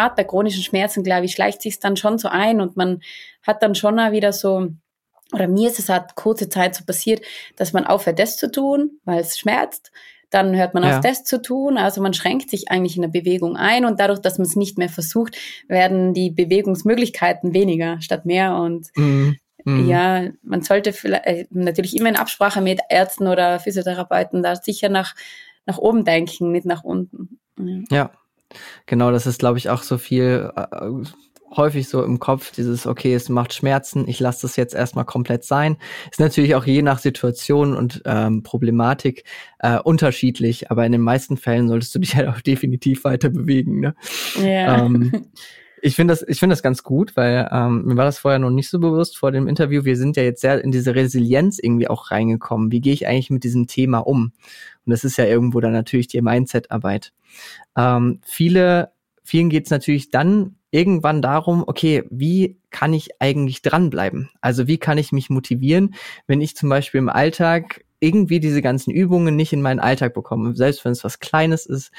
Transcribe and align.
gerade 0.00 0.14
bei 0.16 0.24
chronischen 0.24 0.62
Schmerzen, 0.62 1.04
glaube 1.04 1.26
ich, 1.26 1.32
schleicht 1.32 1.62
sich 1.62 1.78
dann 1.78 1.96
schon 1.96 2.18
so 2.18 2.28
ein 2.28 2.60
und 2.60 2.76
man 2.76 3.02
hat 3.42 3.62
dann 3.62 3.74
schon 3.74 3.98
auch 3.98 4.12
wieder 4.12 4.32
so, 4.32 4.68
oder 5.32 5.46
mir 5.46 5.68
ist 5.68 5.78
es 5.78 5.88
halt 5.88 6.14
kurze 6.14 6.48
Zeit 6.48 6.74
so 6.74 6.84
passiert, 6.84 7.22
dass 7.56 7.72
man 7.72 7.86
aufhört, 7.86 8.18
das 8.18 8.36
zu 8.36 8.50
tun, 8.50 8.98
weil 9.04 9.20
es 9.20 9.38
schmerzt. 9.38 9.92
Dann 10.30 10.56
hört 10.56 10.74
man 10.74 10.84
ja. 10.84 10.96
auf, 10.96 11.00
das 11.02 11.24
zu 11.24 11.42
tun. 11.42 11.76
Also 11.76 12.00
man 12.00 12.14
schränkt 12.14 12.50
sich 12.50 12.70
eigentlich 12.70 12.94
in 12.94 13.02
der 13.02 13.08
Bewegung 13.08 13.56
ein 13.56 13.84
und 13.84 13.98
dadurch, 13.98 14.20
dass 14.20 14.38
man 14.38 14.46
es 14.46 14.54
nicht 14.54 14.78
mehr 14.78 14.88
versucht, 14.88 15.36
werden 15.66 16.14
die 16.14 16.30
Bewegungsmöglichkeiten 16.30 17.52
weniger 17.52 18.00
statt 18.00 18.26
mehr. 18.26 18.54
Und 18.54 18.88
mhm. 18.94 19.36
Mhm. 19.64 19.88
Ja, 19.88 20.28
man 20.42 20.62
sollte 20.62 20.92
vielleicht, 20.92 21.26
äh, 21.26 21.46
natürlich 21.50 21.96
immer 21.96 22.08
in 22.08 22.16
Absprache 22.16 22.60
mit 22.60 22.80
Ärzten 22.88 23.26
oder 23.26 23.58
Physiotherapeuten 23.58 24.42
da 24.42 24.54
sicher 24.54 24.88
nach, 24.88 25.14
nach 25.66 25.78
oben 25.78 26.04
denken, 26.04 26.52
nicht 26.52 26.64
nach 26.64 26.84
unten. 26.84 27.40
Ja, 27.58 27.82
ja. 27.90 28.10
Genau, 28.86 29.10
das 29.10 29.26
ist, 29.26 29.38
glaube 29.38 29.58
ich, 29.58 29.70
auch 29.70 29.82
so 29.82 29.98
viel 29.98 30.50
äh, 30.56 30.90
häufig 31.56 31.88
so 31.88 32.04
im 32.04 32.18
Kopf, 32.18 32.52
dieses, 32.52 32.86
okay, 32.86 33.14
es 33.14 33.28
macht 33.28 33.52
Schmerzen, 33.52 34.08
ich 34.08 34.20
lasse 34.20 34.42
das 34.42 34.56
jetzt 34.56 34.74
erstmal 34.74 35.04
komplett 35.04 35.44
sein. 35.44 35.76
Ist 36.10 36.20
natürlich 36.20 36.54
auch 36.54 36.64
je 36.64 36.82
nach 36.82 36.98
Situation 36.98 37.76
und 37.76 38.02
ähm, 38.04 38.42
Problematik 38.42 39.24
äh, 39.58 39.78
unterschiedlich, 39.78 40.70
aber 40.70 40.86
in 40.86 40.92
den 40.92 41.00
meisten 41.00 41.36
Fällen 41.36 41.68
solltest 41.68 41.94
du 41.94 41.98
dich 41.98 42.16
halt 42.16 42.28
auch 42.28 42.40
definitiv 42.42 43.04
weiter 43.04 43.30
bewegen. 43.30 43.80
Ne? 43.80 43.94
Ja. 44.42 44.84
Ähm, 44.84 45.26
ich 45.82 45.96
finde 45.96 46.12
das, 46.12 46.22
ich 46.26 46.38
finde 46.38 46.54
das 46.54 46.62
ganz 46.62 46.82
gut, 46.82 47.16
weil 47.16 47.48
ähm, 47.50 47.84
mir 47.84 47.96
war 47.96 48.04
das 48.04 48.18
vorher 48.18 48.38
noch 48.38 48.50
nicht 48.50 48.68
so 48.68 48.78
bewusst 48.78 49.16
vor 49.16 49.32
dem 49.32 49.48
Interview. 49.48 49.84
Wir 49.84 49.96
sind 49.96 50.16
ja 50.16 50.22
jetzt 50.22 50.40
sehr 50.40 50.62
in 50.62 50.70
diese 50.72 50.94
Resilienz 50.94 51.58
irgendwie 51.58 51.88
auch 51.88 52.10
reingekommen. 52.10 52.72
Wie 52.72 52.80
gehe 52.80 52.92
ich 52.92 53.06
eigentlich 53.06 53.30
mit 53.30 53.44
diesem 53.44 53.66
Thema 53.66 53.98
um? 53.98 54.32
Und 54.84 54.90
das 54.90 55.04
ist 55.04 55.16
ja 55.16 55.24
irgendwo 55.24 55.60
dann 55.60 55.72
natürlich 55.72 56.08
die 56.08 56.20
Mindset-Arbeit. 56.20 57.12
Ähm, 57.76 58.20
viele, 58.24 58.92
vielen 59.22 59.50
geht 59.50 59.66
es 59.66 59.70
natürlich 59.70 60.10
dann 60.10 60.56
irgendwann 60.70 61.22
darum, 61.22 61.64
okay, 61.66 62.04
wie 62.10 62.58
kann 62.70 62.92
ich 62.92 63.20
eigentlich 63.20 63.62
dranbleiben? 63.62 64.30
Also 64.40 64.66
wie 64.66 64.78
kann 64.78 64.98
ich 64.98 65.12
mich 65.12 65.30
motivieren, 65.30 65.94
wenn 66.26 66.40
ich 66.40 66.56
zum 66.56 66.68
Beispiel 66.68 66.98
im 66.98 67.08
Alltag 67.08 67.84
irgendwie 67.98 68.40
diese 68.40 68.62
ganzen 68.62 68.90
Übungen 68.90 69.36
nicht 69.36 69.52
in 69.52 69.62
meinen 69.62 69.80
Alltag 69.80 70.14
bekomme, 70.14 70.54
selbst 70.54 70.84
wenn 70.84 70.92
es 70.92 71.04
was 71.04 71.18
Kleines 71.18 71.66
ist, 71.66 71.90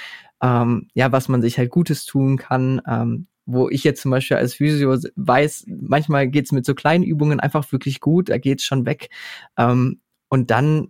ähm, 0.41 0.87
ja, 0.93 1.11
was 1.11 1.29
man 1.29 1.41
sich 1.41 1.57
halt 1.57 1.69
Gutes 1.69 2.05
tun 2.05 2.37
kann, 2.37 2.81
ähm, 2.87 3.27
wo 3.53 3.69
ich 3.69 3.83
jetzt 3.83 4.01
zum 4.01 4.11
Beispiel 4.11 4.37
als 4.37 4.53
Physio 4.53 4.97
weiß, 5.15 5.65
manchmal 5.67 6.27
geht's 6.27 6.51
mit 6.51 6.65
so 6.65 6.75
kleinen 6.75 7.03
Übungen 7.03 7.39
einfach 7.39 7.71
wirklich 7.71 7.99
gut, 7.99 8.29
da 8.29 8.37
geht's 8.37 8.63
schon 8.63 8.85
weg. 8.85 9.09
Ähm, 9.57 9.99
und 10.29 10.51
dann 10.51 10.89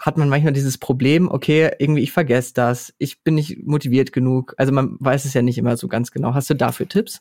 hat 0.00 0.16
man 0.16 0.28
manchmal 0.28 0.52
dieses 0.52 0.78
Problem, 0.78 1.28
okay, 1.28 1.70
irgendwie 1.78 2.02
ich 2.02 2.12
vergesse 2.12 2.54
das, 2.54 2.94
ich 2.98 3.22
bin 3.22 3.34
nicht 3.34 3.66
motiviert 3.66 4.12
genug. 4.12 4.54
Also 4.56 4.72
man 4.72 4.96
weiß 5.00 5.24
es 5.24 5.34
ja 5.34 5.42
nicht 5.42 5.58
immer 5.58 5.76
so 5.76 5.88
ganz 5.88 6.10
genau. 6.10 6.34
Hast 6.34 6.48
du 6.50 6.54
dafür 6.54 6.88
Tipps? 6.88 7.20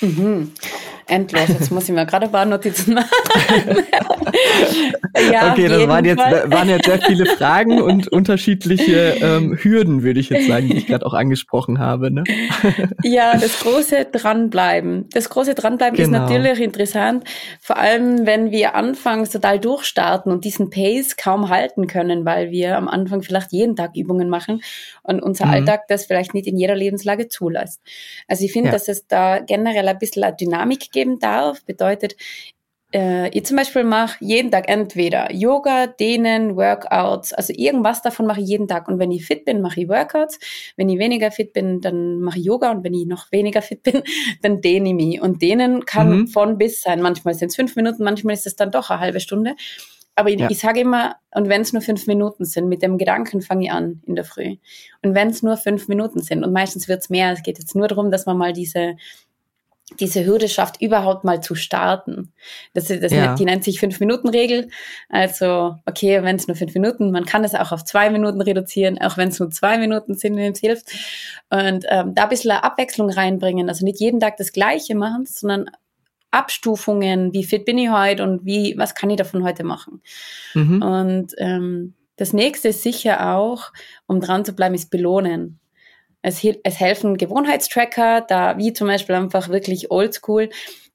Mhm. 0.00 0.52
Endlos, 1.06 1.48
jetzt 1.48 1.70
muss 1.70 1.84
ich 1.84 1.94
mir 1.94 2.06
gerade 2.06 2.26
ein 2.26 2.32
paar 2.32 2.46
Notizen 2.46 2.94
machen. 2.94 3.08
Ja, 5.32 5.52
okay, 5.52 5.68
das 5.68 5.88
waren 5.88 6.04
jetzt, 6.04 6.18
waren 6.18 6.68
jetzt 6.68 6.86
sehr 6.86 7.00
viele 7.00 7.26
Fragen 7.26 7.80
und 7.80 8.08
unterschiedliche 8.08 9.16
ähm, 9.20 9.56
Hürden, 9.60 10.02
würde 10.02 10.20
ich 10.20 10.30
jetzt 10.30 10.46
sagen, 10.46 10.68
die 10.68 10.76
ich 10.76 10.86
gerade 10.86 11.06
auch 11.06 11.14
angesprochen 11.14 11.78
habe. 11.78 12.10
Ne? 12.10 12.24
ja, 13.02 13.36
das 13.36 13.60
große 13.60 14.06
Dranbleiben. 14.12 15.08
Das 15.12 15.28
große 15.28 15.54
Dranbleiben 15.54 15.96
genau. 15.96 16.06
ist 16.06 16.22
natürlich 16.22 16.60
interessant, 16.60 17.24
vor 17.60 17.76
allem 17.76 18.26
wenn 18.26 18.50
wir 18.50 18.74
anfangs 18.74 19.30
total 19.30 19.58
durchstarten 19.58 20.32
und 20.32 20.44
diesen 20.44 20.70
Pace 20.70 21.16
kaum 21.16 21.48
halten 21.48 21.86
können, 21.86 22.24
weil 22.24 22.50
wir 22.50 22.76
am 22.76 22.88
Anfang 22.88 23.22
vielleicht 23.22 23.52
jeden 23.52 23.76
Tag 23.76 23.92
Übungen 23.96 24.28
machen 24.28 24.62
und 25.02 25.22
unser 25.22 25.46
mhm. 25.46 25.52
Alltag 25.52 25.88
das 25.88 26.06
vielleicht 26.06 26.34
nicht 26.34 26.46
in 26.46 26.56
jeder 26.56 26.74
Lebenslage 26.74 27.28
zulässt. 27.28 27.80
Also 28.28 28.44
ich 28.44 28.52
finde, 28.52 28.68
ja. 28.68 28.72
dass 28.72 28.88
es 28.88 29.06
da 29.06 29.38
generell 29.38 29.88
ein 29.88 29.98
bisschen 29.98 30.24
Dynamik 30.36 30.90
geben 30.92 31.18
darf. 31.18 31.64
Bedeutet, 31.64 32.16
ich 32.96 33.44
zum 33.44 33.56
Beispiel 33.56 33.82
mache 33.82 34.16
jeden 34.20 34.52
Tag 34.52 34.68
entweder 34.68 35.32
Yoga, 35.32 35.88
Dehnen, 35.88 36.54
Workouts, 36.54 37.32
also 37.32 37.52
irgendwas 37.56 38.02
davon 38.02 38.24
mache 38.24 38.40
ich 38.40 38.46
jeden 38.46 38.68
Tag. 38.68 38.86
Und 38.86 39.00
wenn 39.00 39.10
ich 39.10 39.26
fit 39.26 39.44
bin, 39.44 39.60
mache 39.60 39.80
ich 39.80 39.88
Workouts. 39.88 40.38
Wenn 40.76 40.88
ich 40.88 41.00
weniger 41.00 41.32
fit 41.32 41.52
bin, 41.52 41.80
dann 41.80 42.20
mache 42.20 42.38
ich 42.38 42.44
Yoga. 42.44 42.70
Und 42.70 42.84
wenn 42.84 42.94
ich 42.94 43.06
noch 43.06 43.32
weniger 43.32 43.62
fit 43.62 43.82
bin, 43.82 44.02
dann 44.42 44.60
dehne 44.60 44.90
ich 44.90 44.94
mich. 44.94 45.20
Und 45.20 45.42
dehnen 45.42 45.84
kann 45.84 46.18
mhm. 46.20 46.26
von 46.28 46.56
bis 46.56 46.82
sein. 46.82 47.02
Manchmal 47.02 47.34
sind 47.34 47.48
es 47.48 47.56
fünf 47.56 47.74
Minuten, 47.74 48.04
manchmal 48.04 48.34
ist 48.34 48.46
es 48.46 48.54
dann 48.54 48.70
doch 48.70 48.90
eine 48.90 49.00
halbe 49.00 49.18
Stunde. 49.18 49.56
Aber 50.14 50.30
ich, 50.30 50.38
ja. 50.38 50.48
ich 50.48 50.60
sage 50.60 50.80
immer, 50.80 51.16
und 51.34 51.48
wenn 51.48 51.62
es 51.62 51.72
nur 51.72 51.82
fünf 51.82 52.06
Minuten 52.06 52.44
sind, 52.44 52.68
mit 52.68 52.82
dem 52.82 52.98
Gedanken 52.98 53.42
fange 53.42 53.64
ich 53.64 53.72
an 53.72 54.02
in 54.06 54.14
der 54.14 54.24
Früh. 54.24 54.54
Und 55.02 55.16
wenn 55.16 55.28
es 55.30 55.42
nur 55.42 55.56
fünf 55.56 55.88
Minuten 55.88 56.22
sind, 56.22 56.44
und 56.44 56.52
meistens 56.52 56.86
wird 56.86 57.00
es 57.00 57.10
mehr, 57.10 57.32
es 57.32 57.42
geht 57.42 57.58
jetzt 57.58 57.74
nur 57.74 57.88
darum, 57.88 58.12
dass 58.12 58.24
man 58.24 58.38
mal 58.38 58.52
diese 58.52 58.94
diese 60.00 60.24
Hürde 60.24 60.48
schafft, 60.48 60.80
überhaupt 60.80 61.24
mal 61.24 61.42
zu 61.42 61.54
starten. 61.54 62.32
Das, 62.72 62.88
das 62.88 63.12
ja. 63.12 63.34
die 63.34 63.44
nennt 63.44 63.64
sich 63.64 63.80
Fünf-Minuten-Regel. 63.80 64.68
Also, 65.08 65.76
okay, 65.86 66.22
wenn 66.22 66.36
es 66.36 66.48
nur 66.48 66.56
fünf 66.56 66.74
Minuten, 66.74 67.10
man 67.10 67.26
kann 67.26 67.44
es 67.44 67.54
auch 67.54 67.70
auf 67.70 67.84
zwei 67.84 68.10
Minuten 68.10 68.40
reduzieren, 68.40 68.98
auch 69.00 69.16
wenn 69.16 69.28
es 69.28 69.38
nur 69.38 69.50
zwei 69.50 69.78
Minuten 69.78 70.14
sind, 70.14 70.36
wenn 70.36 70.52
es 70.52 70.60
hilft. 70.60 70.90
Und 71.50 71.84
ähm, 71.88 72.14
da 72.14 72.24
ein 72.24 72.28
bisschen 72.30 72.50
Abwechslung 72.52 73.10
reinbringen. 73.10 73.68
Also 73.68 73.84
nicht 73.84 74.00
jeden 74.00 74.20
Tag 74.20 74.38
das 74.38 74.52
Gleiche 74.52 74.94
machen, 74.94 75.26
sondern 75.26 75.70
Abstufungen, 76.30 77.32
wie 77.32 77.44
fit 77.44 77.64
bin 77.64 77.78
ich 77.78 77.90
heute 77.90 78.22
und 78.24 78.44
wie, 78.44 78.74
was 78.76 78.94
kann 78.94 79.10
ich 79.10 79.16
davon 79.16 79.44
heute 79.44 79.64
machen. 79.64 80.02
Mhm. 80.54 80.82
Und 80.82 81.34
ähm, 81.38 81.94
das 82.16 82.32
nächste 82.32 82.68
ist 82.68 82.82
sicher 82.82 83.34
auch, 83.34 83.72
um 84.06 84.20
dran 84.20 84.44
zu 84.44 84.54
bleiben, 84.54 84.74
ist 84.74 84.90
belohnen. 84.90 85.60
Es, 86.24 86.42
es 86.42 86.80
helfen 86.80 87.16
Gewohnheitstracker, 87.16 88.22
da 88.22 88.56
wie 88.56 88.72
zum 88.72 88.88
Beispiel 88.88 89.14
einfach 89.14 89.50
wirklich 89.50 89.90
oldschool, 89.90 90.48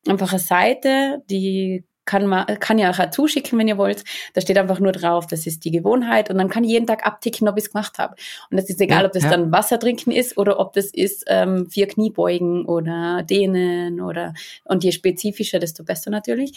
einfach 0.07 0.31
eine 0.31 0.39
Seite, 0.39 1.21
die 1.29 1.83
kann 2.09 2.25
man, 2.25 2.47
kann 2.59 2.79
ja 2.79 2.89
auch 2.89 3.11
zuschicken, 3.11 3.59
wenn 3.59 3.67
ihr 3.67 3.77
wollt. 3.77 4.03
Da 4.33 4.41
steht 4.41 4.57
einfach 4.57 4.79
nur 4.79 4.91
drauf, 4.91 5.27
das 5.27 5.45
ist 5.45 5.63
die 5.63 5.69
Gewohnheit 5.69 6.31
und 6.31 6.39
dann 6.39 6.49
kann 6.49 6.63
ich 6.63 6.71
jeden 6.71 6.87
Tag 6.87 7.05
abticken, 7.05 7.47
ob 7.47 7.55
ich 7.57 7.65
es 7.65 7.71
gemacht 7.71 7.99
habe. 7.99 8.15
Und 8.49 8.59
das 8.59 8.67
ist 8.67 8.81
egal, 8.81 9.01
ja, 9.01 9.05
ob 9.05 9.11
das 9.11 9.23
ja. 9.23 9.29
dann 9.29 9.51
Wasser 9.51 9.79
trinken 9.79 10.11
ist 10.11 10.35
oder 10.35 10.59
ob 10.59 10.73
das 10.73 10.87
ist 10.87 11.25
ähm, 11.27 11.69
vier 11.69 11.87
Kniebeugen 11.87 12.65
oder 12.65 13.21
Dehnen 13.21 14.01
oder 14.01 14.33
und 14.63 14.83
je 14.83 14.91
spezifischer, 14.91 15.59
desto 15.59 15.83
besser 15.83 16.09
natürlich. 16.09 16.53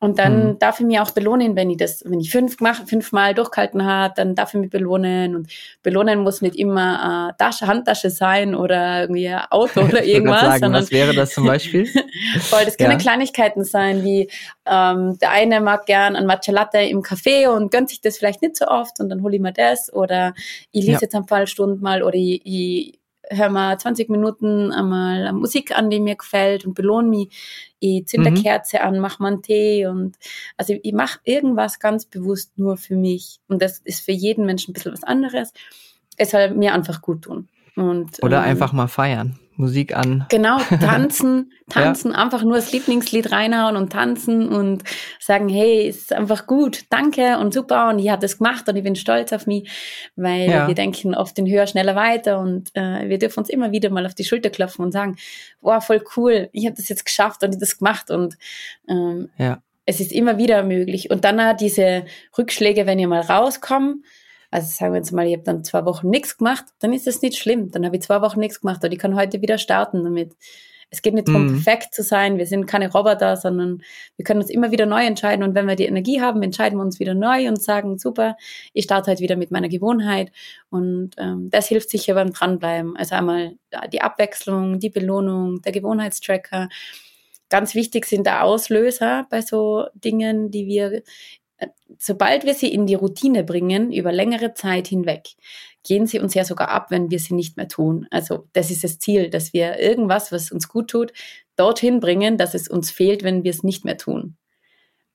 Und 0.00 0.18
dann 0.18 0.48
mhm. 0.48 0.58
darf 0.58 0.80
ich 0.80 0.86
mir 0.86 1.02
auch 1.02 1.10
belohnen, 1.10 1.56
wenn 1.56 1.68
ich 1.68 1.76
das, 1.76 2.02
wenn 2.06 2.20
ich 2.20 2.30
fünf 2.30 2.56
gemacht, 2.56 2.82
fünfmal 2.86 3.34
durchgehalten 3.34 3.84
habe, 3.84 4.14
dann 4.16 4.34
darf 4.34 4.54
ich 4.54 4.60
mich 4.60 4.70
belohnen. 4.70 5.36
Und 5.36 5.52
belohnen 5.82 6.20
muss 6.20 6.40
nicht 6.40 6.56
immer 6.56 7.30
äh, 7.30 7.38
Tasche, 7.38 7.66
Handtasche 7.66 8.08
sein 8.08 8.54
oder 8.54 9.02
irgendwie 9.02 9.28
ein 9.28 9.42
Auto 9.50 9.80
oder 9.84 10.02
irgendwas. 10.02 10.40
Sagen, 10.40 10.60
sondern 10.60 10.82
was 10.82 10.90
wäre 10.90 11.14
das 11.14 11.34
zum 11.34 11.46
Beispiel? 11.46 11.86
voll, 12.40 12.64
das 12.64 12.78
können 12.78 12.92
ja. 12.92 12.96
Kleinigkeiten 12.96 13.62
sein, 13.62 14.02
wie 14.02 14.30
ähm, 14.64 15.18
der 15.18 15.32
eine 15.32 15.60
mag 15.60 15.84
gern 15.84 16.16
ein 16.16 16.24
Matcha 16.24 16.50
Latte 16.50 16.78
im 16.78 17.02
Café 17.02 17.48
und 17.48 17.70
gönnt 17.70 17.90
sich 17.90 18.00
das 18.00 18.16
vielleicht 18.16 18.40
nicht 18.40 18.56
so 18.56 18.68
oft 18.68 19.00
und 19.00 19.10
dann 19.10 19.22
hole 19.22 19.36
ich 19.36 19.42
mir 19.42 19.52
das. 19.52 19.92
Oder 19.92 20.32
ich 20.72 20.86
lese 20.86 20.92
ja. 20.92 20.98
jetzt 21.02 21.26
paar 21.26 21.46
Stunden 21.46 21.82
mal 21.82 22.02
oder 22.02 22.16
ich, 22.16 22.40
ich 22.44 22.99
hör 23.30 23.48
mal 23.48 23.78
20 23.78 24.10
Minuten 24.10 24.72
einmal 24.72 25.32
Musik 25.32 25.76
an, 25.76 25.88
die 25.88 26.00
mir 26.00 26.16
gefällt 26.16 26.66
und 26.66 26.74
belohne 26.74 27.08
mich. 27.08 27.28
Ich 27.78 28.06
zünde 28.06 28.30
mhm. 28.32 28.42
Kerze 28.42 28.82
an, 28.82 28.98
mache 28.98 29.22
mal 29.22 29.28
einen 29.28 29.42
Tee 29.42 29.86
und 29.86 30.16
also 30.56 30.74
ich 30.82 30.92
mache 30.92 31.20
irgendwas 31.24 31.78
ganz 31.78 32.04
bewusst 32.04 32.52
nur 32.58 32.76
für 32.76 32.96
mich. 32.96 33.40
Und 33.48 33.62
das 33.62 33.78
ist 33.78 34.04
für 34.04 34.12
jeden 34.12 34.44
Menschen 34.44 34.70
ein 34.70 34.74
bisschen 34.74 34.92
was 34.92 35.04
anderes. 35.04 35.52
Es 36.16 36.32
soll 36.32 36.50
mir 36.50 36.74
einfach 36.74 37.00
gut 37.00 37.22
tun. 37.22 37.48
Und, 37.76 38.22
Oder 38.22 38.38
ähm, 38.38 38.50
einfach 38.50 38.72
mal 38.72 38.88
feiern. 38.88 39.38
Musik 39.60 39.96
an. 39.96 40.26
Genau, 40.30 40.58
tanzen, 40.58 41.52
tanzen, 41.68 42.12
ja. 42.12 42.18
einfach 42.18 42.42
nur 42.42 42.56
das 42.56 42.72
Lieblingslied 42.72 43.30
reinhauen 43.30 43.76
und 43.76 43.92
tanzen 43.92 44.48
und 44.48 44.82
sagen, 45.20 45.48
hey, 45.48 45.86
ist 45.86 46.12
einfach 46.12 46.46
gut, 46.46 46.84
danke 46.90 47.38
und 47.38 47.54
super 47.54 47.90
und 47.90 47.98
ich 47.98 48.08
habe 48.08 48.20
das 48.20 48.38
gemacht 48.38 48.68
und 48.68 48.76
ich 48.76 48.82
bin 48.82 48.96
stolz 48.96 49.32
auf 49.32 49.46
mich, 49.46 49.70
weil 50.16 50.50
ja. 50.50 50.66
wir 50.66 50.74
denken 50.74 51.14
oft 51.14 51.38
in 51.38 51.46
höher, 51.46 51.66
schneller 51.66 51.94
weiter 51.94 52.40
und 52.40 52.70
äh, 52.74 53.08
wir 53.08 53.18
dürfen 53.18 53.40
uns 53.40 53.50
immer 53.50 53.70
wieder 53.70 53.90
mal 53.90 54.06
auf 54.06 54.14
die 54.14 54.24
Schulter 54.24 54.50
klopfen 54.50 54.84
und 54.84 54.92
sagen, 54.92 55.16
wow, 55.60 55.84
voll 55.84 56.02
cool, 56.16 56.48
ich 56.52 56.66
habe 56.66 56.76
das 56.76 56.88
jetzt 56.88 57.04
geschafft 57.04 57.44
und 57.44 57.54
ich 57.54 57.60
das 57.60 57.78
gemacht 57.78 58.10
und 58.10 58.36
ähm, 58.88 59.28
ja. 59.38 59.62
es 59.86 60.00
ist 60.00 60.10
immer 60.10 60.38
wieder 60.38 60.62
möglich. 60.64 61.10
Und 61.10 61.24
dann 61.24 61.38
auch 61.38 61.56
diese 61.56 62.04
Rückschläge, 62.36 62.86
wenn 62.86 62.98
ihr 62.98 63.08
mal 63.08 63.20
rauskommt, 63.20 64.04
also 64.50 64.68
sagen 64.68 64.92
wir 64.92 64.98
jetzt 64.98 65.12
mal, 65.12 65.26
ich 65.26 65.34
habe 65.34 65.44
dann 65.44 65.64
zwei 65.64 65.84
Wochen 65.84 66.10
nichts 66.10 66.36
gemacht, 66.38 66.64
dann 66.80 66.92
ist 66.92 67.06
das 67.06 67.22
nicht 67.22 67.38
schlimm. 67.38 67.70
Dann 67.70 67.84
habe 67.86 67.96
ich 67.96 68.02
zwei 68.02 68.20
Wochen 68.20 68.40
nichts 68.40 68.60
gemacht 68.60 68.82
und 68.84 68.92
ich 68.92 68.98
kann 68.98 69.14
heute 69.14 69.42
wieder 69.42 69.58
starten 69.58 70.02
damit. 70.04 70.36
Es 70.92 71.02
geht 71.02 71.14
nicht 71.14 71.28
darum, 71.28 71.46
mhm. 71.46 71.62
perfekt 71.62 71.94
zu 71.94 72.02
sein. 72.02 72.36
Wir 72.36 72.46
sind 72.46 72.66
keine 72.66 72.90
Roboter, 72.90 73.36
sondern 73.36 73.80
wir 74.16 74.24
können 74.24 74.40
uns 74.40 74.50
immer 74.50 74.72
wieder 74.72 74.86
neu 74.86 75.04
entscheiden. 75.04 75.44
Und 75.44 75.54
wenn 75.54 75.68
wir 75.68 75.76
die 75.76 75.84
Energie 75.84 76.20
haben, 76.20 76.42
entscheiden 76.42 76.78
wir 76.78 76.82
uns 76.82 76.98
wieder 76.98 77.14
neu 77.14 77.46
und 77.46 77.62
sagen, 77.62 77.96
super, 77.96 78.36
ich 78.72 78.84
starte 78.84 79.12
heute 79.12 79.22
wieder 79.22 79.36
mit 79.36 79.52
meiner 79.52 79.68
Gewohnheit. 79.68 80.32
Und 80.68 81.12
ähm, 81.16 81.48
das 81.50 81.68
hilft 81.68 81.90
sicher 81.90 82.14
beim 82.14 82.32
Dranbleiben. 82.32 82.96
Also 82.96 83.14
einmal 83.14 83.52
die 83.92 84.02
Abwechslung, 84.02 84.80
die 84.80 84.90
Belohnung, 84.90 85.62
der 85.62 85.70
Gewohnheitstracker. 85.70 86.68
Ganz 87.50 87.76
wichtig 87.76 88.06
sind 88.06 88.26
der 88.26 88.42
Auslöser 88.44 89.26
bei 89.30 89.42
so 89.42 89.86
Dingen, 89.94 90.50
die 90.50 90.66
wir 90.66 91.02
sobald 91.98 92.44
wir 92.44 92.54
sie 92.54 92.72
in 92.72 92.86
die 92.86 92.94
Routine 92.94 93.44
bringen, 93.44 93.92
über 93.92 94.12
längere 94.12 94.54
Zeit 94.54 94.88
hinweg, 94.88 95.28
gehen 95.84 96.06
sie 96.06 96.18
uns 96.18 96.34
ja 96.34 96.44
sogar 96.44 96.68
ab, 96.68 96.90
wenn 96.90 97.10
wir 97.10 97.18
sie 97.18 97.34
nicht 97.34 97.56
mehr 97.56 97.68
tun. 97.68 98.06
Also 98.10 98.48
das 98.52 98.70
ist 98.70 98.84
das 98.84 98.98
Ziel, 98.98 99.30
dass 99.30 99.52
wir 99.52 99.78
irgendwas, 99.78 100.32
was 100.32 100.50
uns 100.50 100.68
gut 100.68 100.88
tut, 100.88 101.12
dorthin 101.56 102.00
bringen, 102.00 102.38
dass 102.38 102.54
es 102.54 102.68
uns 102.68 102.90
fehlt, 102.90 103.22
wenn 103.22 103.44
wir 103.44 103.50
es 103.50 103.62
nicht 103.62 103.84
mehr 103.84 103.96
tun. 103.96 104.36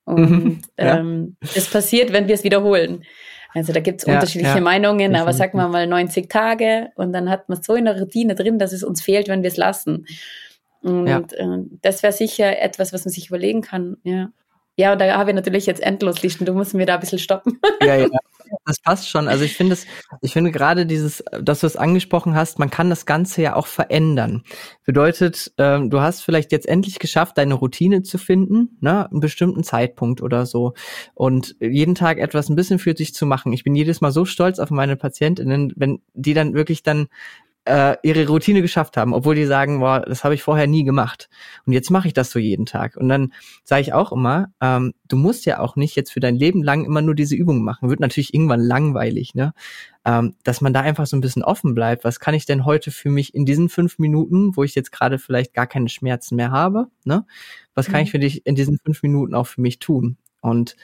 Und 0.04 0.30
mhm. 0.30 0.60
ja. 0.78 0.98
ähm, 0.98 1.36
das 1.54 1.70
passiert, 1.70 2.12
wenn 2.12 2.28
wir 2.28 2.34
es 2.34 2.44
wiederholen. 2.44 3.04
Also 3.54 3.72
da 3.72 3.80
gibt 3.80 4.00
es 4.00 4.06
ja, 4.06 4.14
unterschiedliche 4.14 4.56
ja, 4.56 4.60
Meinungen, 4.60 5.16
aber 5.16 5.32
sagen 5.32 5.56
wir 5.56 5.68
mal 5.68 5.86
90 5.86 6.28
Tage 6.28 6.90
und 6.94 7.12
dann 7.12 7.30
hat 7.30 7.48
man 7.48 7.62
so 7.62 7.74
in 7.74 7.86
der 7.86 7.98
Routine 7.98 8.34
drin, 8.34 8.58
dass 8.58 8.72
es 8.72 8.84
uns 8.84 9.02
fehlt, 9.02 9.28
wenn 9.28 9.42
wir 9.42 9.48
es 9.48 9.56
lassen. 9.56 10.06
Und 10.82 11.32
äh, 11.32 11.46
das 11.80 12.02
wäre 12.02 12.12
sicher 12.12 12.60
etwas, 12.60 12.92
was 12.92 13.04
man 13.04 13.12
sich 13.12 13.28
überlegen 13.28 13.62
kann. 13.62 13.96
Ja. 14.04 14.28
Ja, 14.78 14.92
und 14.92 15.00
da 15.00 15.16
habe 15.16 15.30
ich 15.30 15.36
natürlich 15.36 15.64
jetzt 15.64 15.82
endlos 15.82 16.22
Listen. 16.22 16.44
Du 16.44 16.52
musst 16.52 16.74
mir 16.74 16.84
da 16.84 16.94
ein 16.94 17.00
bisschen 17.00 17.18
stoppen. 17.18 17.58
Ja, 17.82 17.94
ja, 17.94 18.08
das 18.64 18.80
passt 18.80 19.08
schon. 19.08 19.28
Also 19.28 19.44
ich 19.44 19.56
finde 19.56 19.74
es, 19.74 19.86
ich 20.22 20.32
finde 20.32 20.50
gerade 20.50 20.86
dieses, 20.86 21.22
dass 21.40 21.60
du 21.60 21.66
es 21.66 21.76
angesprochen 21.76 22.34
hast, 22.34 22.58
man 22.58 22.70
kann 22.70 22.90
das 22.90 23.06
Ganze 23.06 23.42
ja 23.42 23.54
auch 23.54 23.66
verändern. 23.66 24.42
Bedeutet, 24.84 25.52
ähm, 25.58 25.90
du 25.90 26.00
hast 26.00 26.22
vielleicht 26.22 26.52
jetzt 26.52 26.66
endlich 26.66 26.98
geschafft, 26.98 27.38
deine 27.38 27.54
Routine 27.54 28.02
zu 28.02 28.18
finden, 28.18 28.76
ne, 28.80 29.08
einen 29.10 29.20
bestimmten 29.20 29.62
Zeitpunkt 29.62 30.20
oder 30.20 30.46
so. 30.46 30.74
Und 31.14 31.54
jeden 31.60 31.94
Tag 31.94 32.18
etwas 32.18 32.48
ein 32.48 32.56
bisschen 32.56 32.78
für 32.78 32.96
sich 32.96 33.14
zu 33.14 33.26
machen. 33.26 33.52
Ich 33.52 33.62
bin 33.62 33.74
jedes 33.74 34.00
Mal 34.00 34.10
so 34.10 34.24
stolz 34.24 34.58
auf 34.58 34.70
meine 34.70 34.96
Patientinnen, 34.96 35.72
wenn 35.76 36.00
die 36.14 36.34
dann 36.34 36.54
wirklich 36.54 36.82
dann 36.82 37.08
äh, 37.66 37.96
ihre 38.02 38.26
Routine 38.26 38.62
geschafft 38.62 38.96
haben, 38.96 39.12
obwohl 39.12 39.34
die 39.34 39.44
sagen, 39.44 39.80
boah, 39.80 40.00
das 40.00 40.24
habe 40.24 40.34
ich 40.34 40.42
vorher 40.42 40.66
nie 40.66 40.84
gemacht. 40.84 41.28
Und 41.66 41.72
jetzt 41.72 41.90
mache 41.90 42.08
ich 42.08 42.14
das 42.14 42.30
so 42.30 42.38
jeden 42.38 42.64
Tag. 42.66 42.96
Und 42.96 43.08
dann 43.08 43.32
sage 43.64 43.82
ich 43.82 43.92
auch 43.92 44.12
immer, 44.12 44.52
ähm, 44.60 44.94
du 45.08 45.16
musst 45.16 45.46
ja 45.46 45.58
auch 45.58 45.76
nicht 45.76 45.96
jetzt 45.96 46.12
für 46.12 46.20
dein 46.20 46.36
Leben 46.36 46.62
lang 46.62 46.84
immer 46.84 47.02
nur 47.02 47.14
diese 47.14 47.34
Übungen 47.34 47.64
machen. 47.64 47.88
Wird 47.90 48.00
natürlich 48.00 48.32
irgendwann 48.34 48.60
langweilig, 48.60 49.34
ne? 49.34 49.52
Ähm, 50.04 50.36
dass 50.44 50.60
man 50.60 50.72
da 50.72 50.80
einfach 50.80 51.06
so 51.06 51.16
ein 51.16 51.20
bisschen 51.20 51.42
offen 51.42 51.74
bleibt. 51.74 52.04
Was 52.04 52.20
kann 52.20 52.34
ich 52.34 52.46
denn 52.46 52.64
heute 52.64 52.92
für 52.92 53.10
mich 53.10 53.34
in 53.34 53.44
diesen 53.44 53.68
fünf 53.68 53.98
Minuten, 53.98 54.56
wo 54.56 54.62
ich 54.62 54.74
jetzt 54.76 54.92
gerade 54.92 55.18
vielleicht 55.18 55.52
gar 55.52 55.66
keine 55.66 55.88
Schmerzen 55.88 56.36
mehr 56.36 56.52
habe, 56.52 56.86
ne? 57.04 57.26
Was 57.74 57.86
kann 57.86 58.00
mhm. 58.00 58.04
ich 58.04 58.10
für 58.12 58.18
dich 58.20 58.46
in 58.46 58.54
diesen 58.54 58.78
fünf 58.78 59.02
Minuten 59.02 59.34
auch 59.34 59.46
für 59.46 59.60
mich 59.60 59.80
tun? 59.80 60.16
Und 60.46 60.76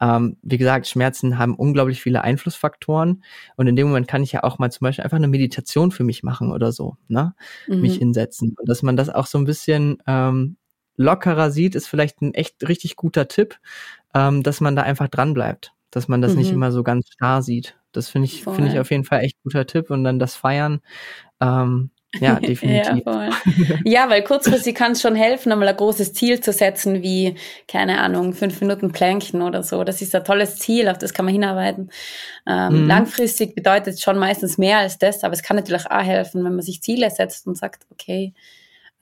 ähm, 0.00 0.36
wie 0.42 0.58
gesagt, 0.58 0.86
Schmerzen 0.86 1.38
haben 1.38 1.54
unglaublich 1.54 2.00
viele 2.00 2.22
Einflussfaktoren. 2.22 3.24
Und 3.56 3.66
in 3.66 3.76
dem 3.76 3.88
Moment 3.88 4.06
kann 4.08 4.22
ich 4.22 4.32
ja 4.32 4.44
auch 4.44 4.58
mal 4.58 4.70
zum 4.70 4.84
Beispiel 4.84 5.04
einfach 5.04 5.16
eine 5.16 5.28
Meditation 5.28 5.90
für 5.90 6.04
mich 6.04 6.22
machen 6.22 6.52
oder 6.52 6.72
so, 6.72 6.96
ne? 7.08 7.34
Mhm. 7.66 7.80
Mich 7.80 7.96
hinsetzen. 7.96 8.54
Und 8.58 8.68
dass 8.68 8.82
man 8.82 8.96
das 8.96 9.08
auch 9.10 9.26
so 9.26 9.38
ein 9.38 9.44
bisschen 9.44 9.98
ähm, 10.06 10.56
lockerer 10.96 11.50
sieht, 11.50 11.74
ist 11.74 11.88
vielleicht 11.88 12.22
ein 12.22 12.34
echt 12.34 12.68
richtig 12.68 12.96
guter 12.96 13.28
Tipp, 13.28 13.56
ähm, 14.14 14.42
dass 14.42 14.60
man 14.60 14.76
da 14.76 14.82
einfach 14.82 15.08
dran 15.08 15.34
bleibt. 15.34 15.72
Dass 15.90 16.06
man 16.06 16.22
das 16.22 16.32
mhm. 16.32 16.38
nicht 16.38 16.52
immer 16.52 16.70
so 16.70 16.82
ganz 16.82 17.08
starr 17.10 17.42
sieht. 17.42 17.76
Das 17.92 18.08
finde 18.08 18.26
ich, 18.26 18.44
finde 18.44 18.68
ich 18.68 18.78
auf 18.78 18.90
jeden 18.90 19.04
Fall 19.04 19.20
echt 19.20 19.42
guter 19.42 19.66
Tipp. 19.66 19.90
Und 19.90 20.04
dann 20.04 20.18
das 20.18 20.36
Feiern, 20.36 20.80
ähm, 21.40 21.90
ja, 22.20 22.40
definitiv. 22.40 23.02
ja, 23.04 23.30
ja, 23.84 24.08
weil 24.08 24.24
kurzfristig 24.24 24.74
kann 24.74 24.92
es 24.92 25.02
schon 25.02 25.14
helfen, 25.14 25.52
einmal 25.52 25.68
ein 25.68 25.76
großes 25.76 26.14
Ziel 26.14 26.40
zu 26.40 26.52
setzen, 26.52 27.02
wie, 27.02 27.34
keine 27.66 28.00
Ahnung, 28.00 28.32
fünf 28.32 28.60
Minuten 28.62 28.92
Planken 28.92 29.42
oder 29.42 29.62
so. 29.62 29.84
Das 29.84 30.00
ist 30.00 30.14
ein 30.14 30.24
tolles 30.24 30.56
Ziel, 30.56 30.88
auf 30.88 30.96
das 30.96 31.12
kann 31.12 31.26
man 31.26 31.34
hinarbeiten. 31.34 31.90
Ähm, 32.46 32.82
mhm. 32.82 32.88
Langfristig 32.88 33.54
bedeutet 33.54 33.94
es 33.94 34.02
schon 34.02 34.16
meistens 34.16 34.56
mehr 34.56 34.78
als 34.78 34.96
das, 34.96 35.22
aber 35.22 35.34
es 35.34 35.42
kann 35.42 35.56
natürlich 35.56 35.90
auch 35.90 36.02
helfen, 36.02 36.44
wenn 36.44 36.54
man 36.54 36.62
sich 36.62 36.82
Ziele 36.82 37.10
setzt 37.10 37.46
und 37.46 37.58
sagt, 37.58 37.86
okay, 37.90 38.32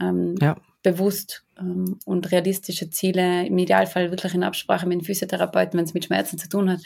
ähm, 0.00 0.34
ja. 0.40 0.56
bewusst 0.82 1.44
ähm, 1.60 2.00
und 2.06 2.32
realistische 2.32 2.90
Ziele, 2.90 3.46
im 3.46 3.56
Idealfall 3.56 4.10
wirklich 4.10 4.34
in 4.34 4.42
Absprache 4.42 4.86
mit 4.86 5.00
dem 5.00 5.04
Physiotherapeuten, 5.04 5.78
wenn 5.78 5.84
es 5.84 5.94
mit 5.94 6.06
Schmerzen 6.06 6.38
zu 6.38 6.48
tun 6.48 6.70
hat, 6.70 6.80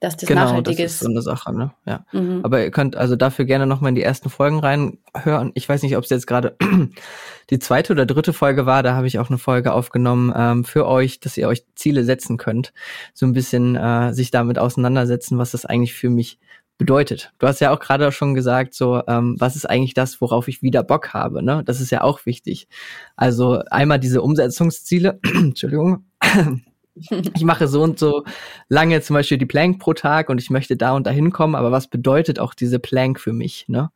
dass 0.00 0.16
das 0.16 0.28
genau, 0.28 0.44
nachhaltig 0.44 0.78
das 0.78 0.92
ist. 0.92 1.00
so 1.00 1.08
eine 1.08 1.20
Sache, 1.20 1.54
ne? 1.54 1.72
Ja. 1.84 2.04
Mhm. 2.12 2.40
Aber 2.42 2.64
ihr 2.64 2.70
könnt 2.70 2.96
also 2.96 3.16
dafür 3.16 3.44
gerne 3.44 3.66
nochmal 3.66 3.90
in 3.90 3.94
die 3.94 4.02
ersten 4.02 4.30
Folgen 4.30 4.58
reinhören. 4.58 5.52
Ich 5.54 5.68
weiß 5.68 5.82
nicht, 5.82 5.96
ob 5.96 6.04
es 6.04 6.10
jetzt 6.10 6.26
gerade 6.26 6.56
die 7.50 7.58
zweite 7.58 7.92
oder 7.92 8.06
dritte 8.06 8.32
Folge 8.32 8.64
war. 8.64 8.82
Da 8.82 8.94
habe 8.94 9.06
ich 9.06 9.18
auch 9.18 9.28
eine 9.28 9.38
Folge 9.38 9.74
aufgenommen 9.74 10.32
ähm, 10.34 10.64
für 10.64 10.86
euch, 10.86 11.20
dass 11.20 11.36
ihr 11.36 11.48
euch 11.48 11.64
Ziele 11.74 12.04
setzen 12.04 12.38
könnt. 12.38 12.72
So 13.12 13.26
ein 13.26 13.34
bisschen 13.34 13.76
äh, 13.76 14.14
sich 14.14 14.30
damit 14.30 14.58
auseinandersetzen, 14.58 15.36
was 15.36 15.50
das 15.50 15.66
eigentlich 15.66 15.92
für 15.92 16.08
mich 16.08 16.38
bedeutet. 16.78 17.34
Du 17.38 17.46
hast 17.46 17.60
ja 17.60 17.70
auch 17.70 17.78
gerade 17.78 18.10
schon 18.10 18.34
gesagt, 18.34 18.72
so 18.72 19.02
ähm, 19.06 19.36
was 19.38 19.54
ist 19.54 19.68
eigentlich 19.68 19.92
das, 19.92 20.22
worauf 20.22 20.48
ich 20.48 20.62
wieder 20.62 20.82
Bock 20.82 21.12
habe. 21.12 21.42
Ne? 21.42 21.62
Das 21.62 21.78
ist 21.78 21.90
ja 21.90 22.00
auch 22.00 22.24
wichtig. 22.24 22.68
Also 23.16 23.62
einmal 23.70 24.00
diese 24.00 24.22
Umsetzungsziele. 24.22 25.20
Entschuldigung. 25.34 26.06
ich 27.34 27.44
mache 27.44 27.68
so 27.68 27.82
und 27.82 27.98
so 27.98 28.24
lange 28.68 29.00
zum 29.00 29.14
Beispiel 29.14 29.38
die 29.38 29.46
Plank 29.46 29.78
pro 29.78 29.94
Tag 29.94 30.28
und 30.28 30.40
ich 30.40 30.50
möchte 30.50 30.76
da 30.76 30.92
und 30.92 31.06
da 31.06 31.10
hinkommen, 31.10 31.56
aber 31.56 31.72
was 31.72 31.88
bedeutet 31.88 32.38
auch 32.38 32.54
diese 32.54 32.78
Plank 32.78 33.20
für 33.20 33.32
mich, 33.32 33.66
ne? 33.68 33.90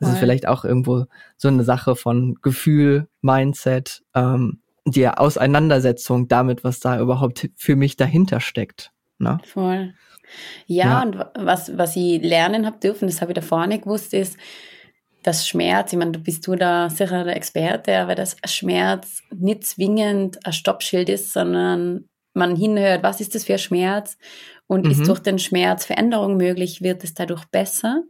Das 0.00 0.12
ist 0.12 0.18
vielleicht 0.18 0.48
auch 0.48 0.64
irgendwo 0.64 1.06
so 1.36 1.48
eine 1.48 1.64
Sache 1.64 1.96
von 1.96 2.34
Gefühl, 2.42 3.08
Mindset, 3.22 4.02
ähm, 4.14 4.60
die 4.84 5.08
Auseinandersetzung 5.08 6.28
damit, 6.28 6.64
was 6.64 6.80
da 6.80 7.00
überhaupt 7.00 7.48
für 7.56 7.76
mich 7.76 7.96
dahinter 7.96 8.40
steckt. 8.40 8.92
Ne? 9.18 9.38
Voll. 9.44 9.94
Ja, 10.66 10.86
ja, 10.86 11.02
und 11.02 11.18
was, 11.38 11.76
was 11.78 11.96
ich 11.96 12.22
lernen 12.22 12.66
habe 12.66 12.78
dürfen, 12.78 13.06
das 13.06 13.20
habe 13.20 13.32
ich 13.32 13.36
da 13.36 13.40
vorne 13.40 13.78
gewusst, 13.78 14.14
ist, 14.14 14.36
dass 15.22 15.48
Schmerz, 15.48 15.92
ich 15.92 15.98
meine, 15.98 16.12
du 16.12 16.18
bist 16.18 16.46
du 16.46 16.54
da 16.54 16.90
sicher 16.90 17.24
der 17.24 17.36
Experte, 17.36 17.98
aber 17.98 18.14
dass 18.14 18.36
Schmerz 18.46 19.22
nicht 19.34 19.64
zwingend 19.64 20.44
ein 20.44 20.52
Stoppschild 20.52 21.08
ist, 21.08 21.32
sondern 21.32 22.08
man 22.34 22.56
hinhört, 22.56 23.02
was 23.02 23.20
ist 23.20 23.34
das 23.34 23.44
für 23.44 23.54
ein 23.54 23.58
Schmerz 23.58 24.18
und 24.66 24.84
mhm. 24.84 24.90
ist 24.90 25.08
durch 25.08 25.20
den 25.20 25.38
Schmerz 25.38 25.84
Veränderung 25.84 26.36
möglich, 26.36 26.82
wird 26.82 27.04
es 27.04 27.14
dadurch 27.14 27.44
besser. 27.46 28.02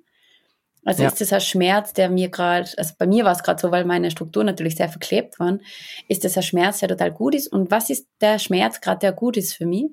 Also 0.84 1.02
ja. 1.02 1.08
ist 1.08 1.20
das 1.20 1.32
ein 1.32 1.40
Schmerz, 1.40 1.92
der 1.94 2.10
mir 2.10 2.28
gerade, 2.28 2.68
also 2.76 2.94
bei 2.98 3.06
mir 3.06 3.24
war 3.24 3.32
es 3.32 3.42
gerade 3.42 3.60
so, 3.60 3.70
weil 3.70 3.84
meine 3.84 4.10
Strukturen 4.10 4.46
natürlich 4.46 4.76
sehr 4.76 4.88
verklebt 4.88 5.38
waren, 5.40 5.62
ist 6.08 6.24
das 6.24 6.36
ein 6.36 6.42
Schmerz, 6.42 6.80
der 6.80 6.90
total 6.90 7.10
gut 7.10 7.34
ist 7.34 7.48
und 7.48 7.70
was 7.70 7.88
ist 7.88 8.06
der 8.20 8.38
Schmerz 8.38 8.80
gerade, 8.80 9.00
der 9.00 9.12
gut 9.12 9.36
ist 9.36 9.54
für 9.54 9.66
mich? 9.66 9.86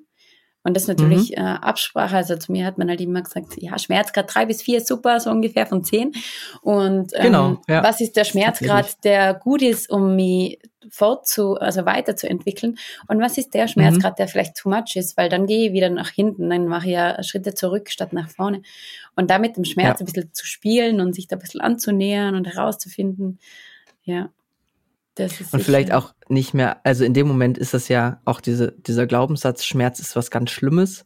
Und 0.63 0.75
das 0.75 0.83
ist 0.83 0.89
natürlich 0.89 1.31
mhm. 1.31 1.37
äh, 1.37 1.57
Absprache. 1.61 2.15
Also 2.15 2.35
zu 2.35 2.51
mir 2.51 2.65
hat 2.65 2.77
man 2.77 2.89
halt 2.89 3.01
immer 3.01 3.21
gesagt, 3.21 3.56
ja, 3.57 3.77
Schmerzgrad 3.80 4.33
drei 4.33 4.45
bis 4.45 4.61
vier 4.61 4.77
ist 4.77 4.87
super, 4.87 5.19
so 5.19 5.31
ungefähr 5.31 5.65
von 5.65 5.83
zehn. 5.83 6.13
Und 6.61 7.11
ähm, 7.15 7.23
genau, 7.23 7.61
ja. 7.68 7.83
was 7.83 8.01
ist 8.01 8.15
der 8.15 8.25
Schmerzgrad, 8.25 9.03
der 9.03 9.33
gut 9.33 9.61
ist, 9.61 9.89
um 9.89 10.15
mich 10.15 10.59
fortzu, 10.89 11.56
also 11.56 11.85
weiterzuentwickeln? 11.85 12.77
Und 13.07 13.19
was 13.21 13.37
ist 13.37 13.53
der 13.53 13.68
Schmerzgrad, 13.68 14.13
mhm. 14.13 14.18
der 14.18 14.27
vielleicht 14.27 14.56
too 14.56 14.69
much 14.69 14.95
ist? 14.95 15.18
Weil 15.18 15.30
dann 15.30 15.47
gehe 15.47 15.68
ich 15.68 15.73
wieder 15.73 15.89
nach 15.89 16.09
hinten, 16.09 16.49
dann 16.49 16.68
mache 16.68 16.87
ich 16.87 16.94
ja 16.94 17.23
Schritte 17.23 17.56
zurück 17.56 17.89
statt 17.89 18.13
nach 18.13 18.30
vorne. 18.30 18.61
Und 19.15 19.31
damit 19.31 19.57
dem 19.57 19.65
Schmerz 19.65 19.99
ja. 19.99 20.03
ein 20.03 20.06
bisschen 20.06 20.33
zu 20.33 20.45
spielen 20.45 21.01
und 21.01 21.13
sich 21.13 21.27
da 21.27 21.37
ein 21.37 21.41
bisschen 21.41 21.61
anzunähern 21.61 22.35
und 22.35 22.47
herauszufinden, 22.47 23.39
ja, 24.03 24.30
und 25.51 25.61
vielleicht 25.61 25.91
auch 25.91 26.13
nicht 26.30 26.53
mehr, 26.53 26.85
also 26.85 27.03
in 27.03 27.13
dem 27.13 27.27
Moment 27.27 27.57
ist 27.57 27.73
das 27.73 27.89
ja 27.89 28.21
auch 28.25 28.39
diese, 28.39 28.71
dieser 28.71 29.07
Glaubenssatz, 29.07 29.65
Schmerz 29.65 29.99
ist 29.99 30.15
was 30.15 30.31
ganz 30.31 30.51
Schlimmes. 30.51 31.06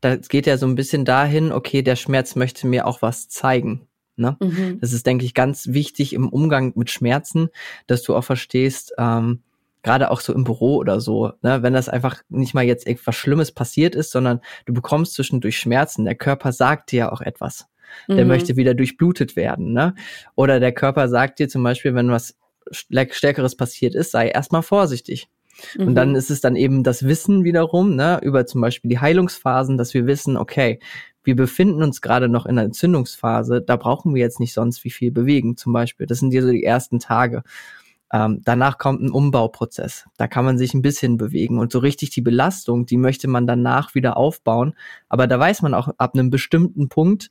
Da 0.00 0.16
geht 0.16 0.46
ja 0.46 0.58
so 0.58 0.66
ein 0.66 0.74
bisschen 0.74 1.04
dahin, 1.04 1.52
okay, 1.52 1.82
der 1.82 1.96
Schmerz 1.96 2.34
möchte 2.34 2.66
mir 2.66 2.86
auch 2.86 3.00
was 3.00 3.28
zeigen. 3.28 3.86
Ne? 4.16 4.36
Mhm. 4.40 4.78
Das 4.80 4.92
ist, 4.92 5.06
denke 5.06 5.24
ich, 5.24 5.34
ganz 5.34 5.68
wichtig 5.68 6.12
im 6.12 6.28
Umgang 6.28 6.72
mit 6.76 6.90
Schmerzen, 6.90 7.48
dass 7.86 8.02
du 8.02 8.14
auch 8.14 8.24
verstehst, 8.24 8.92
ähm, 8.98 9.42
gerade 9.82 10.10
auch 10.10 10.20
so 10.20 10.32
im 10.32 10.44
Büro 10.44 10.76
oder 10.76 11.00
so, 11.00 11.32
ne, 11.42 11.62
wenn 11.62 11.74
das 11.74 11.88
einfach 11.88 12.22
nicht 12.28 12.54
mal 12.54 12.64
jetzt 12.64 12.86
irgendwas 12.86 13.16
Schlimmes 13.16 13.52
passiert 13.52 13.94
ist, 13.94 14.10
sondern 14.10 14.40
du 14.64 14.72
bekommst 14.72 15.14
zwischendurch 15.14 15.58
Schmerzen. 15.58 16.04
Der 16.06 16.14
Körper 16.14 16.52
sagt 16.52 16.90
dir 16.90 16.98
ja 16.98 17.12
auch 17.12 17.20
etwas. 17.20 17.66
Der 18.08 18.24
mhm. 18.24 18.28
möchte 18.28 18.56
wieder 18.56 18.74
durchblutet 18.74 19.36
werden, 19.36 19.72
ne? 19.72 19.94
Oder 20.34 20.58
der 20.58 20.72
Körper 20.72 21.08
sagt 21.08 21.38
dir 21.38 21.48
zum 21.48 21.62
Beispiel, 21.62 21.94
wenn 21.94 22.10
was 22.10 22.36
Stärkeres 22.70 23.56
passiert 23.56 23.94
ist, 23.94 24.12
sei 24.12 24.28
erstmal 24.28 24.62
vorsichtig. 24.62 25.28
Mhm. 25.76 25.88
Und 25.88 25.94
dann 25.94 26.10
mhm. 26.10 26.16
ist 26.16 26.30
es 26.30 26.40
dann 26.40 26.56
eben 26.56 26.82
das 26.82 27.04
Wissen 27.04 27.44
wiederum, 27.44 27.94
ne, 27.96 28.20
über 28.22 28.46
zum 28.46 28.60
Beispiel 28.60 28.88
die 28.88 29.00
Heilungsphasen, 29.00 29.76
dass 29.76 29.94
wir 29.94 30.06
wissen, 30.06 30.36
okay, 30.36 30.80
wir 31.22 31.36
befinden 31.36 31.82
uns 31.82 32.02
gerade 32.02 32.28
noch 32.28 32.46
in 32.46 32.56
der 32.56 32.66
Entzündungsphase, 32.66 33.62
da 33.62 33.76
brauchen 33.76 34.14
wir 34.14 34.20
jetzt 34.20 34.40
nicht 34.40 34.52
sonst 34.52 34.84
wie 34.84 34.90
viel 34.90 35.10
bewegen, 35.10 35.56
zum 35.56 35.72
Beispiel. 35.72 36.06
Das 36.06 36.18
sind 36.18 36.32
hier 36.32 36.42
so 36.42 36.50
die 36.50 36.64
ersten 36.64 36.98
Tage. 36.98 37.42
Ähm, 38.12 38.42
danach 38.44 38.78
kommt 38.78 39.02
ein 39.02 39.10
Umbauprozess. 39.10 40.04
Da 40.18 40.28
kann 40.28 40.44
man 40.44 40.58
sich 40.58 40.74
ein 40.74 40.82
bisschen 40.82 41.16
bewegen 41.16 41.58
und 41.58 41.72
so 41.72 41.78
richtig 41.78 42.10
die 42.10 42.20
Belastung, 42.20 42.84
die 42.84 42.98
möchte 42.98 43.26
man 43.26 43.46
danach 43.46 43.94
wieder 43.94 44.16
aufbauen. 44.16 44.74
Aber 45.08 45.26
da 45.26 45.38
weiß 45.38 45.62
man 45.62 45.74
auch 45.74 45.88
ab 45.96 46.14
einem 46.14 46.30
bestimmten 46.30 46.88
Punkt, 46.88 47.30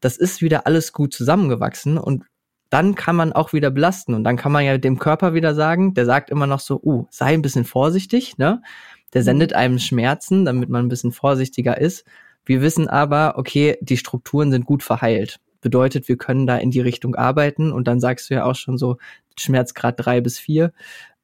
das 0.00 0.16
ist 0.16 0.42
wieder 0.42 0.66
alles 0.66 0.92
gut 0.92 1.12
zusammengewachsen 1.14 1.98
und 1.98 2.24
dann 2.70 2.94
kann 2.94 3.16
man 3.16 3.32
auch 3.32 3.52
wieder 3.52 3.70
belasten 3.70 4.14
und 4.14 4.24
dann 4.24 4.36
kann 4.36 4.52
man 4.52 4.64
ja 4.64 4.78
dem 4.78 4.98
Körper 4.98 5.34
wieder 5.34 5.54
sagen, 5.54 5.94
der 5.94 6.06
sagt 6.06 6.30
immer 6.30 6.46
noch 6.46 6.60
so, 6.60 6.80
uh, 6.82 7.06
sei 7.10 7.34
ein 7.34 7.42
bisschen 7.42 7.64
vorsichtig, 7.64 8.38
ne? 8.38 8.62
Der 9.12 9.22
mhm. 9.22 9.24
sendet 9.24 9.52
einem 9.52 9.78
Schmerzen, 9.78 10.44
damit 10.44 10.68
man 10.68 10.86
ein 10.86 10.88
bisschen 10.88 11.12
vorsichtiger 11.12 11.78
ist. 11.78 12.04
Wir 12.44 12.62
wissen 12.62 12.88
aber, 12.88 13.34
okay, 13.36 13.76
die 13.80 13.96
Strukturen 13.96 14.50
sind 14.50 14.66
gut 14.66 14.82
verheilt. 14.82 15.40
Bedeutet, 15.60 16.08
wir 16.08 16.16
können 16.16 16.46
da 16.46 16.56
in 16.56 16.70
die 16.70 16.80
Richtung 16.80 17.16
arbeiten 17.16 17.72
und 17.72 17.86
dann 17.86 18.00
sagst 18.00 18.30
du 18.30 18.34
ja 18.34 18.44
auch 18.44 18.54
schon 18.54 18.78
so 18.78 18.96
Schmerzgrad 19.36 19.96
drei 19.98 20.20
bis 20.20 20.38
vier. 20.38 20.72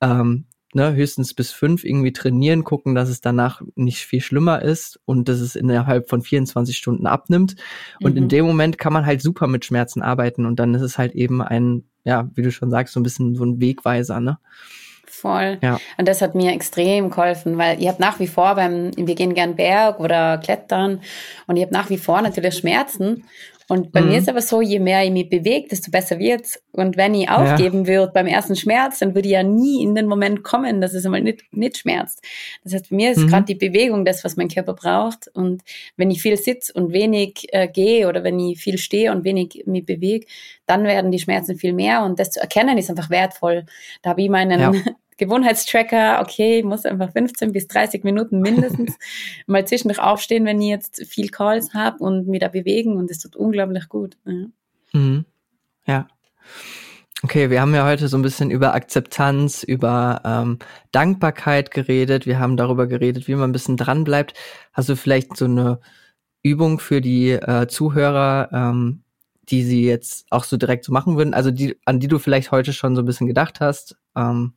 Ähm, 0.01 0.45
ne, 0.77 0.95
höchstens 0.95 1.35
bis 1.35 1.51
fünf 1.51 1.85
irgendwie 1.85 2.13
trainieren, 2.13 2.63
gucken, 2.63 2.95
dass 2.95 3.09
es 3.09 3.23
danach 3.23 3.63
nicht 3.75 4.05
viel 4.05 4.21
schlimmer 4.21 4.61
ist 4.63 5.01
und 5.07 5.29
dass 5.29 5.41
es 5.41 5.57
innerhalb 5.57 6.09
von 6.09 6.21
24 6.23 6.77
Stunden 6.77 7.07
abnimmt. 7.07 7.57
Und 8.01 8.13
mhm. 8.13 8.19
in 8.19 8.29
dem 8.29 8.45
Moment 8.45 8.79
kann 8.79 8.93
man 8.93 9.07
halt 9.07 9.23
super 9.23 9.47
mit 9.47 9.65
Schmerzen 9.65 10.03
arbeiten 10.03 10.45
und 10.45 10.61
dann 10.61 10.75
ist 10.75 10.83
es 10.83 10.99
halt 10.99 11.15
eben 11.15 11.43
ein, 11.43 11.85
ja, 12.05 12.31
wie 12.35 12.43
du 12.43 12.53
schon 12.53 12.71
sagst, 12.71 12.93
so 12.93 13.01
ein 13.01 13.03
bisschen 13.03 13.35
so 13.35 13.45
ein 13.45 13.61
Wegweiser, 13.61 14.21
ne? 14.21 14.39
Voll. 15.07 15.59
Ja. 15.63 15.81
Und 15.97 16.07
das 16.07 16.21
hat 16.21 16.35
mir 16.35 16.53
extrem 16.53 17.09
geholfen, 17.09 17.57
weil 17.57 17.81
ich 17.81 17.89
habe 17.89 18.03
nach 18.03 18.21
wie 18.21 18.27
vor 18.27 18.55
beim, 18.55 18.91
wir 18.97 19.15
gehen 19.15 19.33
gern 19.33 19.57
Berg 19.57 19.99
oder 19.99 20.37
Klettern 20.37 21.01
und 21.47 21.57
ich 21.57 21.63
habe 21.63 21.73
nach 21.73 21.89
wie 21.89 21.97
vor 21.97 22.21
natürlich 22.21 22.57
Schmerzen 22.57 23.25
und 23.69 23.91
bei 23.91 24.01
mhm. 24.01 24.09
mir 24.09 24.19
ist 24.19 24.29
aber 24.29 24.41
so, 24.41 24.63
je 24.63 24.79
mehr 24.79 25.05
ich 25.05 25.11
mich 25.11 25.29
bewege, 25.29 25.67
desto 25.69 25.91
besser 25.91 26.21
wird's. 26.21 26.63
Und 26.71 26.97
wenn 26.97 27.15
ich 27.15 27.29
aufgeben 27.29 27.81
ja. 27.81 27.87
würde 27.89 28.13
beim 28.13 28.29
ersten 28.29 28.55
Schmerz, 28.55 29.01
dann 29.01 29.15
würde 29.15 29.27
ich 29.27 29.35
ja 29.35 29.43
nie 29.43 29.83
in 29.83 29.97
den 29.97 30.07
Moment 30.07 30.45
kommen, 30.45 30.81
dass 30.81 30.95
es 30.95 31.05
einmal 31.05 31.21
nicht, 31.21 31.43
nicht 31.53 31.79
schmerzt. 31.79 32.23
Das 32.63 32.75
heißt, 32.75 32.91
bei 32.91 32.97
mir 32.97 33.11
ist 33.11 33.19
mhm. 33.19 33.27
gerade 33.27 33.47
die 33.47 33.57
Bewegung 33.57 34.05
das, 34.05 34.23
was 34.23 34.37
mein 34.37 34.49
Körper 34.49 34.75
braucht. 34.75 35.29
Und 35.35 35.63
wenn 35.97 36.13
ich 36.13 36.23
viel 36.23 36.37
sitze 36.37 36.73
und 36.75 36.93
wenig 36.93 37.49
äh, 37.51 37.67
gehe 37.67 38.09
oder 38.09 38.23
wenn 38.23 38.39
ich 38.39 38.61
viel 38.61 38.79
stehe 38.79 39.11
und 39.11 39.25
wenig 39.25 39.65
mich 39.67 39.85
bewege, 39.85 40.27
dann 40.67 40.85
werden 40.85 41.11
die 41.11 41.19
Schmerzen 41.19 41.57
viel 41.57 41.73
mehr. 41.73 42.05
Und 42.05 42.21
das 42.21 42.31
zu 42.31 42.41
erkennen 42.41 42.79
ist 42.79 42.89
einfach 42.89 43.11
wertvoll. 43.11 43.67
Da 44.03 44.11
habe 44.11 44.23
ich 44.23 44.29
meinen 44.29 44.61
ja. 44.61 44.73
Gewohnheitstracker, 45.19 46.21
okay, 46.21 46.59
ich 46.59 46.65
muss 46.65 46.85
einfach 46.85 47.13
15 47.13 47.53
bis 47.53 47.67
30 47.69 48.05
Minuten 48.05 48.41
mindestens 48.41 48.97
mal 49.47 49.67
zwischendurch 49.67 50.01
aufstehen, 50.01 50.45
wenn 50.45 50.61
ich 50.61 50.69
jetzt 50.69 51.07
viel 51.07 51.29
Calls 51.29 51.73
habe 51.75 51.99
und 51.99 52.29
mich 52.29 52.41
da 52.41 52.49
bewegen 52.49 52.97
und 52.97 53.11
es 53.11 53.19
tut 53.19 53.37
unglaublich 53.37 53.89
gut. 53.89 54.17
Ja. 54.25 54.47
Mhm. 54.93 55.25
ja. 55.87 56.07
Okay, 57.23 57.49
wir 57.49 57.63
haben 57.63 57.75
ja 57.75 57.87
heute 57.87 58.09
so 58.09 58.19
ein 58.19 58.23
bisschen 58.23 58.51
über 58.51 58.75
Akzeptanz, 58.75 59.63
über 59.63 60.21
ähm, 60.25 60.59
Dankbarkeit 60.93 61.71
geredet. 61.71 62.27
Wir 62.27 62.39
haben 62.39 62.59
darüber 62.59 62.87
geredet, 62.87 63.27
wie 63.27 63.35
man 63.35 63.49
ein 63.49 63.53
bisschen 63.53 63.79
dran 63.79 64.05
bleibt. 64.05 64.35
Hast 64.75 64.91
du 64.91 64.97
vielleicht 64.97 65.35
so 65.35 65.47
eine 65.47 65.81
Übung 66.43 66.79
für 66.79 67.01
die 67.01 67.31
äh, 67.31 67.69
Zuhörer, 67.69 68.51
ähm, 68.53 69.03
die 69.49 69.63
sie 69.65 69.87
jetzt 69.87 70.27
auch 70.31 70.45
so 70.45 70.59
direkt 70.59 70.85
so 70.85 70.93
machen 70.93 71.17
würden, 71.17 71.33
also 71.33 71.51
die, 71.51 71.79
an 71.87 72.01
die 72.01 72.09
du 72.09 72.19
vielleicht 72.19 72.51
heute 72.51 72.73
schon 72.73 72.95
so 72.95 73.03
ein 73.03 73.07
bisschen 73.07 73.27
gedacht 73.27 73.61
hast? 73.61 73.97
Ähm, 74.15 74.53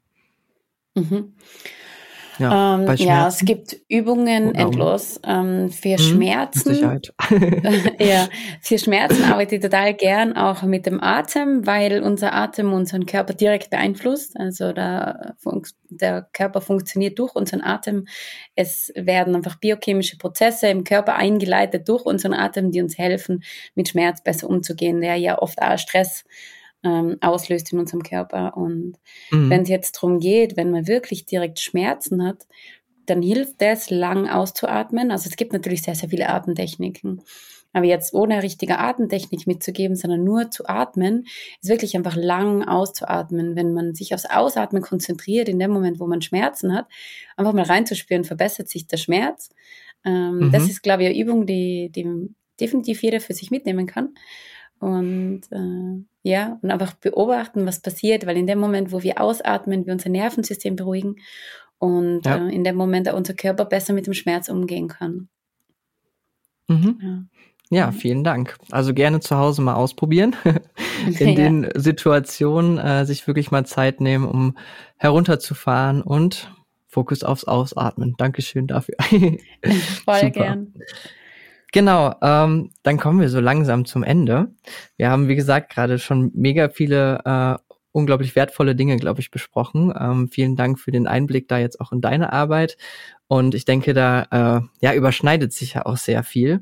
Mhm. 0.96 1.34
Ja, 2.39 2.75
ähm, 2.75 2.96
ja, 2.96 3.27
es 3.27 3.39
gibt 3.39 3.75
Übungen 3.89 4.55
endlos 4.55 5.19
ähm, 5.25 5.69
für 5.72 5.98
hm, 5.98 6.00
Schmerzen. 6.00 6.74
Sicherheit. 6.74 7.13
ja, 8.00 8.29
für 8.62 8.79
Schmerzen 8.79 9.25
arbeite 9.25 9.55
ich 9.55 9.62
total 9.62 9.93
gern 9.93 10.38
auch 10.38 10.63
mit 10.63 10.86
dem 10.86 11.03
Atem, 11.03 11.67
weil 11.67 12.01
unser 12.01 12.34
Atem 12.34 12.72
unseren 12.72 13.05
Körper 13.05 13.34
direkt 13.34 13.69
beeinflusst. 13.69 14.39
Also 14.39 14.72
der, 14.72 15.36
der 15.89 16.29
Körper 16.31 16.62
funktioniert 16.62 17.19
durch 17.19 17.36
unseren 17.36 17.62
Atem. 17.62 18.08
Es 18.55 18.91
werden 18.96 19.36
einfach 19.36 19.58
biochemische 19.58 20.17
Prozesse 20.17 20.67
im 20.69 20.86
Körper 20.86 21.15
eingeleitet 21.15 21.89
durch 21.89 22.05
unseren 22.05 22.34
Atem, 22.34 22.72
die 22.72 22.81
uns 22.81 22.98
helfen, 22.98 23.43
mit 23.75 23.89
Schmerz 23.89 24.24
besser 24.24 24.50
umzugehen, 24.50 25.01
der 25.01 25.17
ja 25.17 25.38
oft 25.39 25.62
auch 25.62 25.77
Stress 25.77 26.24
ähm, 26.83 27.17
auslöst 27.21 27.71
in 27.74 27.79
unserem 27.79 28.03
Körper. 28.03 28.55
Und 28.57 28.98
mhm. 29.31 29.50
wenn 29.50 29.62
es 29.63 29.69
jetzt 29.69 29.95
darum 29.98 30.19
geht, 30.19 30.57
wenn 30.57 30.71
man 30.71 30.88
wirklich 30.88 31.25
direkt 31.25 31.59
Schmerzen 31.59 32.25
hat, 32.25 32.48
dann 33.05 33.21
hilft 33.21 33.62
es, 33.62 33.89
lang 33.89 34.29
auszuatmen. 34.29 35.12
Also 35.12 35.29
es 35.29 35.36
gibt 35.36 35.53
natürlich 35.53 35.81
sehr, 35.81 35.95
sehr 35.95 36.09
viele 36.09 36.29
Atemtechniken. 36.29 37.21
Aber 37.71 37.86
jetzt 37.86 38.13
ohne 38.13 38.41
richtige 38.41 38.79
Atemtechnik 38.79 39.45
mitzugeben, 39.45 39.95
sondern 39.95 40.24
nur 40.24 40.50
zu 40.50 40.67
atmen, 40.67 41.25
ist 41.62 41.69
wirklich 41.69 41.95
einfach 41.95 42.15
lang 42.15 42.63
auszuatmen. 42.63 43.55
Wenn 43.55 43.74
man 43.74 43.93
sich 43.93 44.13
aufs 44.13 44.25
Ausatmen 44.25 44.81
konzentriert, 44.81 45.50
in 45.50 45.59
dem 45.59 45.71
Moment, 45.71 46.00
wo 46.00 46.07
man 46.07 46.21
Schmerzen 46.21 46.74
hat, 46.74 46.88
einfach 47.38 47.53
mal 47.53 47.65
reinzuspüren, 47.65 48.24
verbessert 48.24 48.69
sich 48.69 48.88
der 48.88 48.98
Schmerz. 48.98 49.50
Ähm, 50.03 50.39
mhm. 50.39 50.51
Das 50.51 50.63
ist, 50.63 50.81
glaube 50.81 51.03
ich, 51.03 51.09
eine 51.09 51.19
Übung, 51.19 51.45
die, 51.45 51.91
die 51.93 52.07
definitiv 52.59 53.03
jeder 53.03 53.21
für 53.21 53.33
sich 53.33 53.51
mitnehmen 53.51 53.86
kann. 53.86 54.15
Und 54.79 55.41
äh, 55.51 56.03
ja, 56.24 56.57
und 56.62 56.71
einfach 56.71 56.93
beobachten, 56.93 57.65
was 57.65 57.81
passiert, 57.81 58.25
weil 58.25 58.38
in 58.38 58.48
dem 58.48 58.59
Moment, 58.59 58.91
wo 58.91 59.03
wir 59.03 59.21
ausatmen, 59.21 59.86
wir 59.86 59.93
unser 59.93 60.09
Nervensystem 60.09 60.75
beruhigen 60.75 61.17
und 61.79 62.25
ja. 62.25 62.48
äh, 62.48 62.53
in 62.53 62.63
dem 62.63 62.75
Moment 62.75 63.09
auch 63.09 63.17
unser 63.17 63.33
Körper 63.33 63.65
besser 63.65 63.93
mit 63.93 64.07
dem 64.07 64.13
Schmerz 64.13 64.50
umgehen 64.50 64.88
kann. 64.88 65.29
Mhm. 66.67 67.00
Ja. 67.01 67.24
Ja, 67.71 67.91
vielen 67.91 68.24
Dank. 68.24 68.57
Also 68.71 68.95
gerne 68.95 69.19
zu 69.19 69.38
Hause 69.38 69.62
mal 69.62 69.75
ausprobieren. 69.75 70.36
In 71.05 71.29
ja. 71.29 71.36
den 71.36 71.69
Situationen 71.75 72.79
äh, 72.79 73.05
sich 73.05 73.27
wirklich 73.27 73.51
mal 73.51 73.63
Zeit 73.63 74.01
nehmen, 74.01 74.27
um 74.27 74.57
herunterzufahren 74.98 76.01
und 76.01 76.51
Fokus 76.88 77.24
aufs 77.24 77.43
Ausatmen. 77.43 78.15
Dankeschön 78.17 78.65
dafür. 78.65 78.95
Voll 80.03 80.31
gern. 80.31 80.74
Genau, 81.72 82.16
ähm, 82.22 82.72
dann 82.84 82.98
kommen 82.98 83.20
wir 83.20 83.30
so 83.30 83.40
langsam 83.40 83.86
zum 83.86 84.04
Ende. 84.04 84.48
Wir 84.98 85.10
haben, 85.10 85.28
wie 85.28 85.36
gesagt, 85.36 85.72
gerade 85.72 86.00
schon 86.00 86.32
mega 86.34 86.70
viele 86.70 87.22
äh, 87.26 87.76
unglaublich 87.92 88.36
wertvolle 88.36 88.76
Dinge, 88.76 88.98
glaube 88.98 89.22
ich, 89.22 89.32
besprochen. 89.32 89.94
Ähm, 90.00 90.30
vielen 90.30 90.56
Dank 90.56 90.80
für 90.80 90.92
den 90.92 91.08
Einblick 91.08 91.48
da 91.48 91.58
jetzt 91.58 91.80
auch 91.80 91.92
in 91.92 92.02
deine 92.02 92.34
Arbeit. 92.34 92.78
Und 93.28 93.54
ich 93.54 93.66
denke, 93.66 93.94
da 93.94 94.24
äh, 94.32 94.62
ja 94.82 94.94
überschneidet 94.94 95.54
sich 95.54 95.76
ja 95.76 95.86
auch 95.86 95.98
sehr 95.98 96.24
viel. 96.24 96.62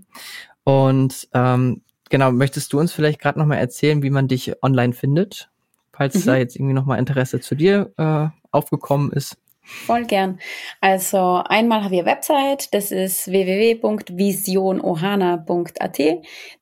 Und 0.63 1.29
ähm, 1.33 1.81
genau, 2.09 2.31
möchtest 2.31 2.73
du 2.73 2.79
uns 2.79 2.91
vielleicht 2.91 3.21
gerade 3.21 3.39
nochmal 3.39 3.59
erzählen, 3.59 4.03
wie 4.03 4.09
man 4.09 4.27
dich 4.27 4.61
online 4.61 4.93
findet, 4.93 5.49
falls 5.93 6.15
mhm. 6.15 6.25
da 6.25 6.35
jetzt 6.35 6.55
irgendwie 6.55 6.73
nochmal 6.73 6.99
Interesse 6.99 7.39
zu 7.39 7.55
dir 7.55 7.93
äh, 7.97 8.27
aufgekommen 8.51 9.11
ist? 9.11 9.37
Voll 9.69 10.05
gern. 10.05 10.39
Also 10.79 11.43
einmal 11.43 11.83
habe 11.83 11.95
ich 11.95 11.99
eine 11.99 12.09
Website, 12.09 12.73
das 12.73 12.93
ist 12.93 13.29
www.visionohana.at. 13.29 15.99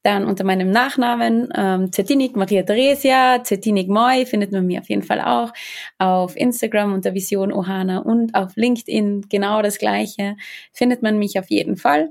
Dann 0.02 0.26
unter 0.26 0.44
meinem 0.44 0.72
Nachnamen 0.72 1.50
ähm, 1.56 1.92
Zetinik 1.92 2.36
Maria 2.36 2.64
Theresia, 2.64 3.44
Zetinik 3.44 3.90
Moi 3.90 4.26
findet 4.26 4.52
man 4.52 4.66
mir 4.66 4.80
auf 4.80 4.90
jeden 4.90 5.04
Fall 5.04 5.22
auch. 5.22 5.54
Auf 6.00 6.36
Instagram 6.36 6.94
unter 6.94 7.14
Vision 7.14 7.54
Ohana 7.54 8.00
und 8.00 8.34
auf 8.34 8.56
LinkedIn 8.56 9.28
genau 9.30 9.62
das 9.62 9.78
gleiche. 9.78 10.36
Findet 10.74 11.04
man 11.04 11.20
mich 11.20 11.38
auf 11.38 11.52
jeden 11.52 11.78
Fall. 11.78 12.10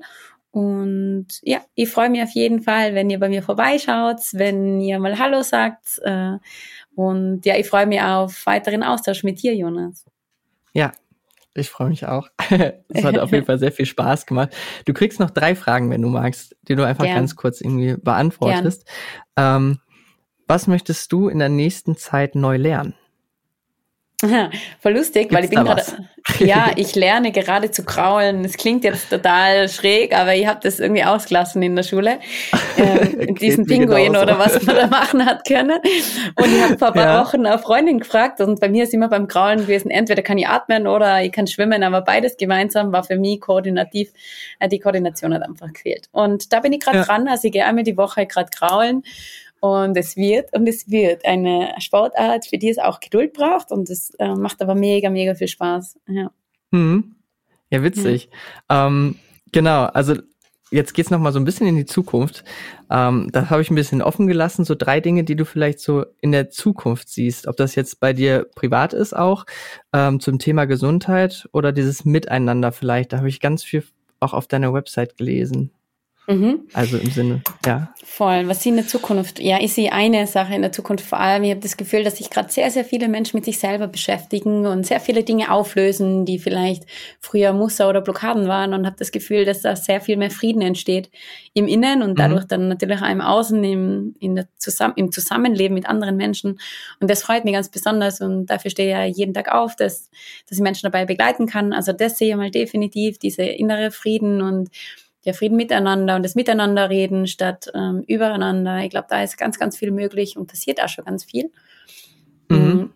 Und 0.52 1.26
ja, 1.42 1.64
ich 1.74 1.88
freue 1.88 2.08
mich 2.08 2.22
auf 2.22 2.30
jeden 2.30 2.62
Fall, 2.62 2.94
wenn 2.94 3.10
ihr 3.10 3.18
bei 3.18 3.28
mir 3.28 3.42
vorbeischaut, 3.42 4.20
wenn 4.30 4.80
ihr 4.80 5.00
mal 5.00 5.18
Hallo 5.18 5.42
sagt. 5.42 6.00
Äh, 6.04 6.36
und 6.94 7.44
ja, 7.44 7.56
ich 7.56 7.66
freue 7.66 7.86
mich 7.86 8.00
auf 8.00 8.46
weiteren 8.46 8.84
Austausch 8.84 9.24
mit 9.24 9.42
dir, 9.42 9.56
Jonas. 9.56 10.04
Ja, 10.74 10.92
ich 11.54 11.70
freue 11.70 11.88
mich 11.88 12.06
auch. 12.06 12.28
Es 12.88 13.04
hat 13.04 13.18
auf 13.18 13.32
jeden 13.32 13.46
Fall 13.46 13.58
sehr 13.58 13.72
viel 13.72 13.86
Spaß 13.86 14.26
gemacht. 14.26 14.54
Du 14.84 14.92
kriegst 14.92 15.20
noch 15.20 15.30
drei 15.30 15.54
Fragen, 15.54 15.90
wenn 15.90 16.02
du 16.02 16.08
magst, 16.08 16.56
die 16.62 16.74
du 16.74 16.84
einfach 16.84 17.04
Gern. 17.04 17.16
ganz 17.16 17.36
kurz 17.36 17.60
irgendwie 17.60 17.96
beantwortest. 17.96 18.86
Ähm, 19.36 19.80
was 20.46 20.66
möchtest 20.66 21.10
du 21.12 21.28
in 21.28 21.38
der 21.38 21.48
nächsten 21.48 21.96
Zeit 21.96 22.34
neu 22.34 22.56
lernen? 22.56 22.94
Voll 24.80 24.92
lustig, 24.92 25.28
Gibt's 25.28 25.36
weil 25.36 25.44
ich 25.44 25.50
bin 25.50 25.64
gerade, 25.64 25.82
ja, 26.38 26.70
ich 26.76 26.94
lerne 26.94 27.32
gerade 27.32 27.70
zu 27.70 27.84
kraulen. 27.84 28.44
Es 28.44 28.56
klingt 28.56 28.84
jetzt 28.84 29.10
total 29.10 29.68
schräg, 29.68 30.16
aber 30.16 30.34
ich 30.34 30.46
habe 30.46 30.60
das 30.62 30.80
irgendwie 30.80 31.04
ausgelassen 31.04 31.62
in 31.62 31.76
der 31.76 31.82
Schule. 31.82 32.18
Ähm, 32.76 33.34
diesen 33.36 33.66
Pinguin 33.66 34.16
oder 34.16 34.38
was 34.38 34.62
man 34.64 34.76
da 34.76 34.86
machen 34.86 35.24
hat 35.24 35.46
können. 35.46 35.78
Und 36.36 36.46
ich 36.46 36.62
habe 36.62 36.78
vor 36.78 36.88
ein 36.88 36.94
paar 36.94 37.06
ja. 37.06 37.24
Wochen 37.24 37.46
eine 37.46 37.58
Freundin 37.58 37.98
gefragt 37.98 38.40
und 38.40 38.60
bei 38.60 38.68
mir 38.68 38.84
ist 38.84 38.94
immer 38.94 39.08
beim 39.08 39.28
Kraulen 39.28 39.60
gewesen, 39.60 39.90
entweder 39.90 40.22
kann 40.22 40.38
ich 40.38 40.48
atmen 40.48 40.86
oder 40.86 41.22
ich 41.22 41.32
kann 41.32 41.46
schwimmen, 41.46 41.82
aber 41.82 42.02
beides 42.02 42.36
gemeinsam 42.36 42.92
war 42.92 43.04
für 43.04 43.16
mich 43.16 43.40
koordinativ, 43.40 44.12
äh, 44.58 44.68
die 44.68 44.78
Koordination 44.78 45.34
hat 45.34 45.42
einfach 45.42 45.72
gefehlt. 45.72 46.08
Und 46.12 46.52
da 46.52 46.60
bin 46.60 46.72
ich 46.72 46.80
gerade 46.80 46.98
ja. 46.98 47.04
dran, 47.04 47.28
also 47.28 47.46
ich 47.46 47.52
gehe 47.52 47.64
einmal 47.64 47.84
die 47.84 47.96
Woche 47.96 48.26
gerade 48.26 48.50
kraulen 48.50 49.02
und 49.64 49.96
es 49.96 50.14
wird 50.14 50.52
und 50.52 50.68
es 50.68 50.90
wird 50.90 51.24
eine 51.24 51.74
Sportart, 51.78 52.44
für 52.44 52.58
die 52.58 52.68
es 52.68 52.76
auch 52.76 53.00
Geduld 53.00 53.32
braucht 53.32 53.72
und 53.72 53.88
es 53.88 54.10
äh, 54.18 54.34
macht 54.34 54.60
aber 54.60 54.74
mega, 54.74 55.08
mega 55.08 55.34
viel 55.34 55.48
Spaß. 55.48 55.98
Ja, 56.06 56.30
hm. 56.70 57.14
ja 57.70 57.82
witzig. 57.82 58.28
Ja. 58.70 58.88
Ähm, 58.88 59.16
genau, 59.52 59.84
also 59.84 60.16
jetzt 60.70 60.92
geht's 60.92 61.10
noch 61.10 61.18
mal 61.18 61.32
so 61.32 61.38
ein 61.38 61.46
bisschen 61.46 61.66
in 61.66 61.76
die 61.76 61.86
Zukunft. 61.86 62.44
Ähm, 62.90 63.30
das 63.32 63.48
habe 63.48 63.62
ich 63.62 63.70
ein 63.70 63.74
bisschen 63.74 64.02
offen 64.02 64.26
gelassen. 64.26 64.66
So 64.66 64.74
drei 64.74 65.00
Dinge, 65.00 65.24
die 65.24 65.34
du 65.34 65.46
vielleicht 65.46 65.80
so 65.80 66.04
in 66.20 66.32
der 66.32 66.50
Zukunft 66.50 67.08
siehst. 67.08 67.46
Ob 67.46 67.56
das 67.56 67.74
jetzt 67.74 68.00
bei 68.00 68.12
dir 68.12 68.46
privat 68.54 68.92
ist 68.92 69.16
auch 69.16 69.46
ähm, 69.94 70.20
zum 70.20 70.38
Thema 70.38 70.66
Gesundheit 70.66 71.48
oder 71.52 71.72
dieses 71.72 72.04
Miteinander 72.04 72.70
vielleicht. 72.70 73.14
Da 73.14 73.16
habe 73.16 73.30
ich 73.30 73.40
ganz 73.40 73.64
viel 73.64 73.82
auch 74.20 74.34
auf 74.34 74.46
deiner 74.46 74.74
Website 74.74 75.16
gelesen. 75.16 75.70
Mhm. 76.26 76.68
Also 76.72 76.96
im 76.96 77.10
Sinne, 77.10 77.42
ja. 77.66 77.92
Voll. 78.02 78.48
Was 78.48 78.62
sie 78.62 78.70
in 78.70 78.76
der 78.76 78.86
Zukunft, 78.86 79.40
ja, 79.40 79.58
ich 79.60 79.74
sehe 79.74 79.92
eine 79.92 80.26
Sache 80.26 80.54
in 80.54 80.62
der 80.62 80.72
Zukunft 80.72 81.04
vor 81.04 81.20
allem. 81.20 81.42
Ich 81.42 81.50
habe 81.50 81.60
das 81.60 81.76
Gefühl, 81.76 82.02
dass 82.02 82.16
sich 82.16 82.30
gerade 82.30 82.50
sehr, 82.50 82.70
sehr 82.70 82.84
viele 82.84 83.08
Menschen 83.08 83.36
mit 83.36 83.44
sich 83.44 83.58
selber 83.58 83.88
beschäftigen 83.88 84.66
und 84.66 84.86
sehr 84.86 85.00
viele 85.00 85.22
Dinge 85.22 85.52
auflösen, 85.52 86.24
die 86.24 86.38
vielleicht 86.38 86.84
früher 87.20 87.52
Muster 87.52 87.88
oder 87.88 88.00
Blockaden 88.00 88.48
waren 88.48 88.72
und 88.72 88.86
habe 88.86 88.96
das 88.98 89.12
Gefühl, 89.12 89.44
dass 89.44 89.62
da 89.62 89.76
sehr 89.76 90.00
viel 90.00 90.16
mehr 90.16 90.30
Frieden 90.30 90.62
entsteht 90.62 91.10
im 91.52 91.66
Innen 91.66 92.02
und 92.02 92.18
dadurch 92.18 92.44
mhm. 92.44 92.48
dann 92.48 92.68
natürlich 92.68 93.02
auch 93.02 93.10
im 93.10 93.20
Außen, 93.20 93.62
im, 93.62 94.14
in 94.18 94.34
der 94.36 94.48
Zusamm 94.56 94.92
im 94.96 95.12
Zusammenleben 95.12 95.74
mit 95.74 95.86
anderen 95.86 96.16
Menschen. 96.16 96.58
Und 97.00 97.10
das 97.10 97.22
freut 97.22 97.44
mich 97.44 97.54
ganz 97.54 97.68
besonders 97.68 98.20
und 98.20 98.46
dafür 98.46 98.70
stehe 98.70 98.88
ich 98.88 98.94
ja 98.94 99.04
jeden 99.04 99.34
Tag 99.34 99.52
auf, 99.52 99.76
dass, 99.76 100.10
dass 100.48 100.56
ich 100.56 100.62
Menschen 100.62 100.86
dabei 100.86 101.04
begleiten 101.04 101.46
kann. 101.46 101.72
Also 101.72 101.92
das 101.92 102.16
sehe 102.16 102.30
ich 102.30 102.36
mal 102.36 102.50
definitiv, 102.50 103.18
diese 103.18 103.42
innere 103.42 103.90
Frieden 103.90 104.40
und 104.40 104.70
der 105.24 105.34
Frieden 105.34 105.56
miteinander 105.56 106.16
und 106.16 106.22
das 106.22 106.34
Miteinanderreden 106.34 107.26
statt 107.26 107.70
ähm, 107.74 108.04
übereinander. 108.06 108.84
Ich 108.84 108.90
glaube, 108.90 109.06
da 109.10 109.22
ist 109.22 109.38
ganz, 109.38 109.58
ganz 109.58 109.76
viel 109.76 109.90
möglich 109.90 110.36
und 110.36 110.46
passiert 110.46 110.82
auch 110.82 110.88
schon 110.88 111.04
ganz 111.04 111.24
viel. 111.24 111.50
Mhm. 112.48 112.58
Mm, 112.58 112.92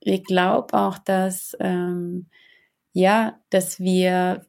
ich 0.00 0.24
glaube 0.24 0.74
auch, 0.74 0.98
dass 0.98 1.56
ähm, 1.60 2.26
ja, 2.92 3.38
dass 3.50 3.78
wir 3.80 4.46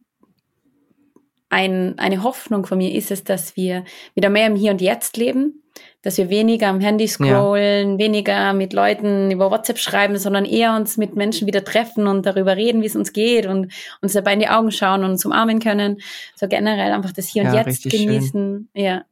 ein, 1.50 1.98
eine 1.98 2.24
Hoffnung 2.24 2.65
von 2.65 2.77
mir 2.77 2.94
ist 2.94 3.12
es, 3.12 3.24
dass 3.24 3.56
wir 3.56 3.84
wieder 4.15 4.29
mehr 4.29 4.48
im 4.48 4.56
Hier 4.56 4.72
und 4.72 4.82
Jetzt 4.82 5.18
leben 5.18 5.63
dass 6.01 6.18
wir 6.18 6.29
weniger 6.29 6.68
am 6.68 6.79
Handy 6.79 7.08
scrollen, 7.08 7.94
ja. 7.94 7.98
weniger 7.98 8.53
mit 8.53 8.72
Leuten 8.72 9.32
über 9.32 9.51
WhatsApp 9.51 9.77
schreiben, 9.77 10.18
sondern 10.18 10.46
eher 10.46 10.75
uns 10.75 10.98
mit 10.98 11.15
Menschen 11.15 11.46
wieder 11.46 11.63
treffen 11.63 12.08
und 12.08 12.25
darüber 12.25 12.56
reden, 12.56 12.82
wie 12.82 12.86
es 12.86 12.96
uns 12.96 13.12
geht 13.12 13.46
und 13.46 13.72
uns 14.01 14.13
dabei 14.13 14.34
in 14.34 14.39
die 14.39 14.48
Augen 14.48 14.72
schauen 14.72 15.03
und 15.03 15.12
uns 15.12 15.25
umarmen 15.25 15.60
können. 15.60 15.98
So 16.36 16.48
generell 16.48 16.94
einfach 16.94 17.12
das 17.12 17.27
Hier 17.27 17.44
und 17.44 17.53
ja, 17.53 17.65
Jetzt 17.65 17.84
genießen. 17.84 18.70
Schön. 18.74 18.82
Ja. 18.82 19.03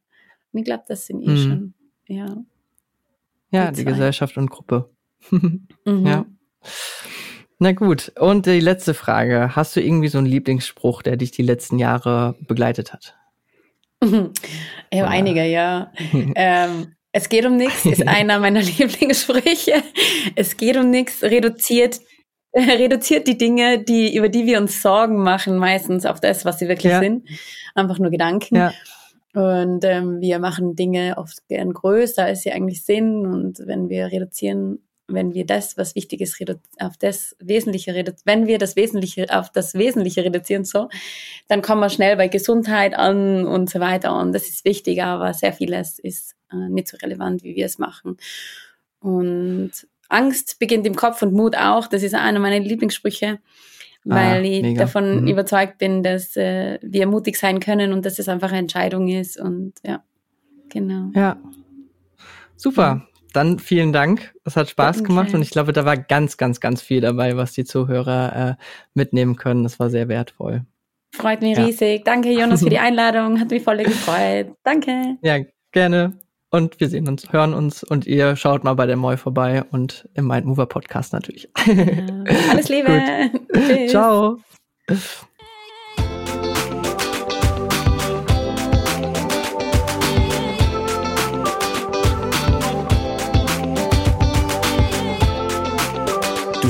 Und 0.52 0.60
ich 0.60 0.64
glaube, 0.64 0.84
das 0.88 1.06
sind 1.06 1.22
eh 1.22 1.28
mhm. 1.28 1.36
schon, 1.36 1.74
ja. 2.06 2.36
Ja, 3.50 3.70
die, 3.70 3.76
die 3.76 3.84
Gesellschaft 3.84 4.36
und 4.38 4.50
Gruppe. 4.50 4.90
mhm. 5.30 5.62
Ja. 5.84 6.24
Na 7.58 7.72
gut, 7.72 8.12
und 8.18 8.46
die 8.46 8.60
letzte 8.60 8.94
Frage. 8.94 9.56
Hast 9.56 9.74
du 9.74 9.80
irgendwie 9.80 10.08
so 10.08 10.18
einen 10.18 10.26
Lieblingsspruch, 10.26 11.02
der 11.02 11.16
dich 11.16 11.32
die 11.32 11.42
letzten 11.42 11.78
Jahre 11.78 12.36
begleitet 12.40 12.92
hat? 12.92 13.14
Ich 14.90 15.00
habe 15.00 15.10
einige, 15.10 15.44
ja. 15.44 15.92
ähm, 16.34 16.94
es 17.12 17.28
geht 17.28 17.44
um 17.44 17.56
nichts 17.56 17.84
ist 17.84 18.08
einer 18.08 18.38
meiner 18.38 18.62
Lieblingssprüche. 18.62 19.82
Es 20.34 20.56
geht 20.56 20.78
um 20.78 20.88
nichts 20.88 21.22
reduziert 21.22 22.00
reduziert 22.54 23.26
die 23.26 23.38
Dinge, 23.38 23.82
die 23.82 24.16
über 24.16 24.28
die 24.28 24.46
wir 24.46 24.58
uns 24.58 24.82
Sorgen 24.82 25.22
machen, 25.22 25.58
meistens 25.58 26.06
auf 26.06 26.20
das, 26.20 26.44
was 26.44 26.58
sie 26.58 26.68
wirklich 26.68 26.92
ja. 26.92 27.00
sind. 27.00 27.28
Einfach 27.74 27.98
nur 27.98 28.10
Gedanken. 28.10 28.56
Ja. 28.56 28.72
Und 29.34 29.84
ähm, 29.84 30.20
wir 30.20 30.38
machen 30.38 30.74
Dinge 30.74 31.16
oft 31.18 31.46
gern 31.48 31.72
größer, 31.72 32.24
als 32.24 32.42
sie 32.42 32.52
eigentlich 32.52 32.84
sind. 32.84 33.26
Und 33.26 33.58
wenn 33.66 33.88
wir 33.88 34.06
reduzieren 34.06 34.80
wenn 35.08 35.32
wir 35.34 35.46
das, 35.46 35.76
was 35.78 35.94
wichtig 35.94 36.20
ist, 36.20 36.38
auf 36.78 36.96
das 36.98 37.34
Wesentliche 37.40 37.94
reduzieren, 37.94 38.22
wenn 38.26 38.46
wir 38.46 38.58
das 38.58 38.76
Wesentliche 38.76 39.26
auf 39.30 39.50
das 39.50 39.74
Wesentliche 39.74 40.22
reduzieren, 40.22 40.64
so, 40.64 40.88
dann 41.48 41.62
kommen 41.62 41.80
wir 41.80 41.88
schnell 41.88 42.16
bei 42.16 42.28
Gesundheit 42.28 42.94
an 42.94 43.46
und 43.46 43.70
so 43.70 43.80
weiter. 43.80 44.16
Und 44.16 44.32
das 44.32 44.48
ist 44.48 44.64
wichtig, 44.64 45.02
aber 45.02 45.32
sehr 45.32 45.54
vieles 45.54 45.98
ist 45.98 46.36
äh, 46.52 46.68
nicht 46.68 46.88
so 46.88 46.98
relevant, 46.98 47.42
wie 47.42 47.56
wir 47.56 47.66
es 47.66 47.78
machen. 47.78 48.18
Und 49.00 49.72
Angst 50.10 50.58
beginnt 50.58 50.86
im 50.86 50.94
Kopf 50.94 51.22
und 51.22 51.32
Mut 51.32 51.56
auch. 51.56 51.86
Das 51.86 52.02
ist 52.02 52.14
einer 52.14 52.38
meiner 52.38 52.60
Lieblingssprüche, 52.60 53.38
weil 54.04 54.40
ah, 54.40 54.42
ich 54.42 54.62
mega. 54.62 54.80
davon 54.80 55.22
mhm. 55.22 55.28
überzeugt 55.28 55.78
bin, 55.78 56.02
dass 56.02 56.36
äh, 56.36 56.78
wir 56.82 57.06
mutig 57.06 57.36
sein 57.38 57.60
können 57.60 57.92
und 57.92 58.04
dass 58.04 58.18
es 58.18 58.28
einfach 58.28 58.50
eine 58.50 58.58
Entscheidung 58.58 59.08
ist. 59.08 59.40
Und 59.40 59.74
ja, 59.84 60.02
genau. 60.68 61.10
Ja. 61.14 61.38
Super 62.56 63.07
dann 63.32 63.58
vielen 63.58 63.92
Dank. 63.92 64.34
Es 64.44 64.56
hat 64.56 64.70
Spaß 64.70 65.04
gemacht 65.04 65.34
und 65.34 65.42
ich 65.42 65.50
glaube, 65.50 65.72
da 65.72 65.84
war 65.84 65.96
ganz, 65.96 66.36
ganz, 66.36 66.60
ganz 66.60 66.82
viel 66.82 67.00
dabei, 67.00 67.36
was 67.36 67.52
die 67.52 67.64
Zuhörer 67.64 68.56
äh, 68.58 68.62
mitnehmen 68.94 69.36
können. 69.36 69.62
Das 69.62 69.78
war 69.78 69.90
sehr 69.90 70.08
wertvoll. 70.08 70.64
Freut 71.14 71.40
mich 71.40 71.56
ja. 71.56 71.64
riesig. 71.64 72.04
Danke, 72.04 72.30
Jonas, 72.30 72.62
für 72.62 72.70
die 72.70 72.78
Einladung. 72.78 73.40
Hat 73.40 73.50
mich 73.50 73.62
voll 73.62 73.78
gefreut. 73.78 74.54
Danke. 74.62 75.16
Ja, 75.22 75.38
gerne. 75.72 76.12
Und 76.50 76.80
wir 76.80 76.88
sehen 76.88 77.08
uns, 77.08 77.30
hören 77.30 77.52
uns 77.52 77.84
und 77.84 78.06
ihr 78.06 78.34
schaut 78.36 78.64
mal 78.64 78.74
bei 78.74 78.86
der 78.86 78.96
Moi 78.96 79.18
vorbei 79.18 79.64
und 79.70 80.08
im 80.14 80.26
Mindmover 80.26 80.66
Podcast 80.66 81.12
natürlich. 81.12 81.48
Ja. 81.66 81.74
Alles 82.50 82.68
Liebe. 82.68 83.30
Ciao. 83.88 84.38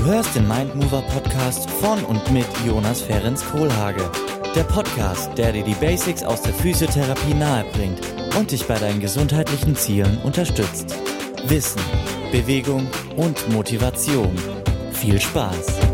Hörst 0.08 0.34
den 0.34 0.48
Mindmover 0.48 1.02
Podcast 1.02 1.68
von 1.68 2.02
und 2.04 2.32
mit 2.32 2.46
Jonas 2.66 3.02
Ferens 3.02 3.44
Kohlhage. 3.44 4.10
Der 4.54 4.64
Podcast, 4.64 5.36
der 5.36 5.52
dir 5.52 5.62
die 5.62 5.74
Basics 5.74 6.22
aus 6.22 6.40
der 6.40 6.54
Physiotherapie 6.54 7.34
nahebringt 7.34 8.00
und 8.38 8.50
dich 8.50 8.66
bei 8.66 8.78
deinen 8.78 9.00
gesundheitlichen 9.00 9.76
Zielen 9.76 10.16
unterstützt. 10.24 10.96
Wissen, 11.44 11.82
Bewegung 12.32 12.86
und 13.16 13.52
Motivation. 13.52 14.34
Viel 14.92 15.20
Spaß! 15.20 15.87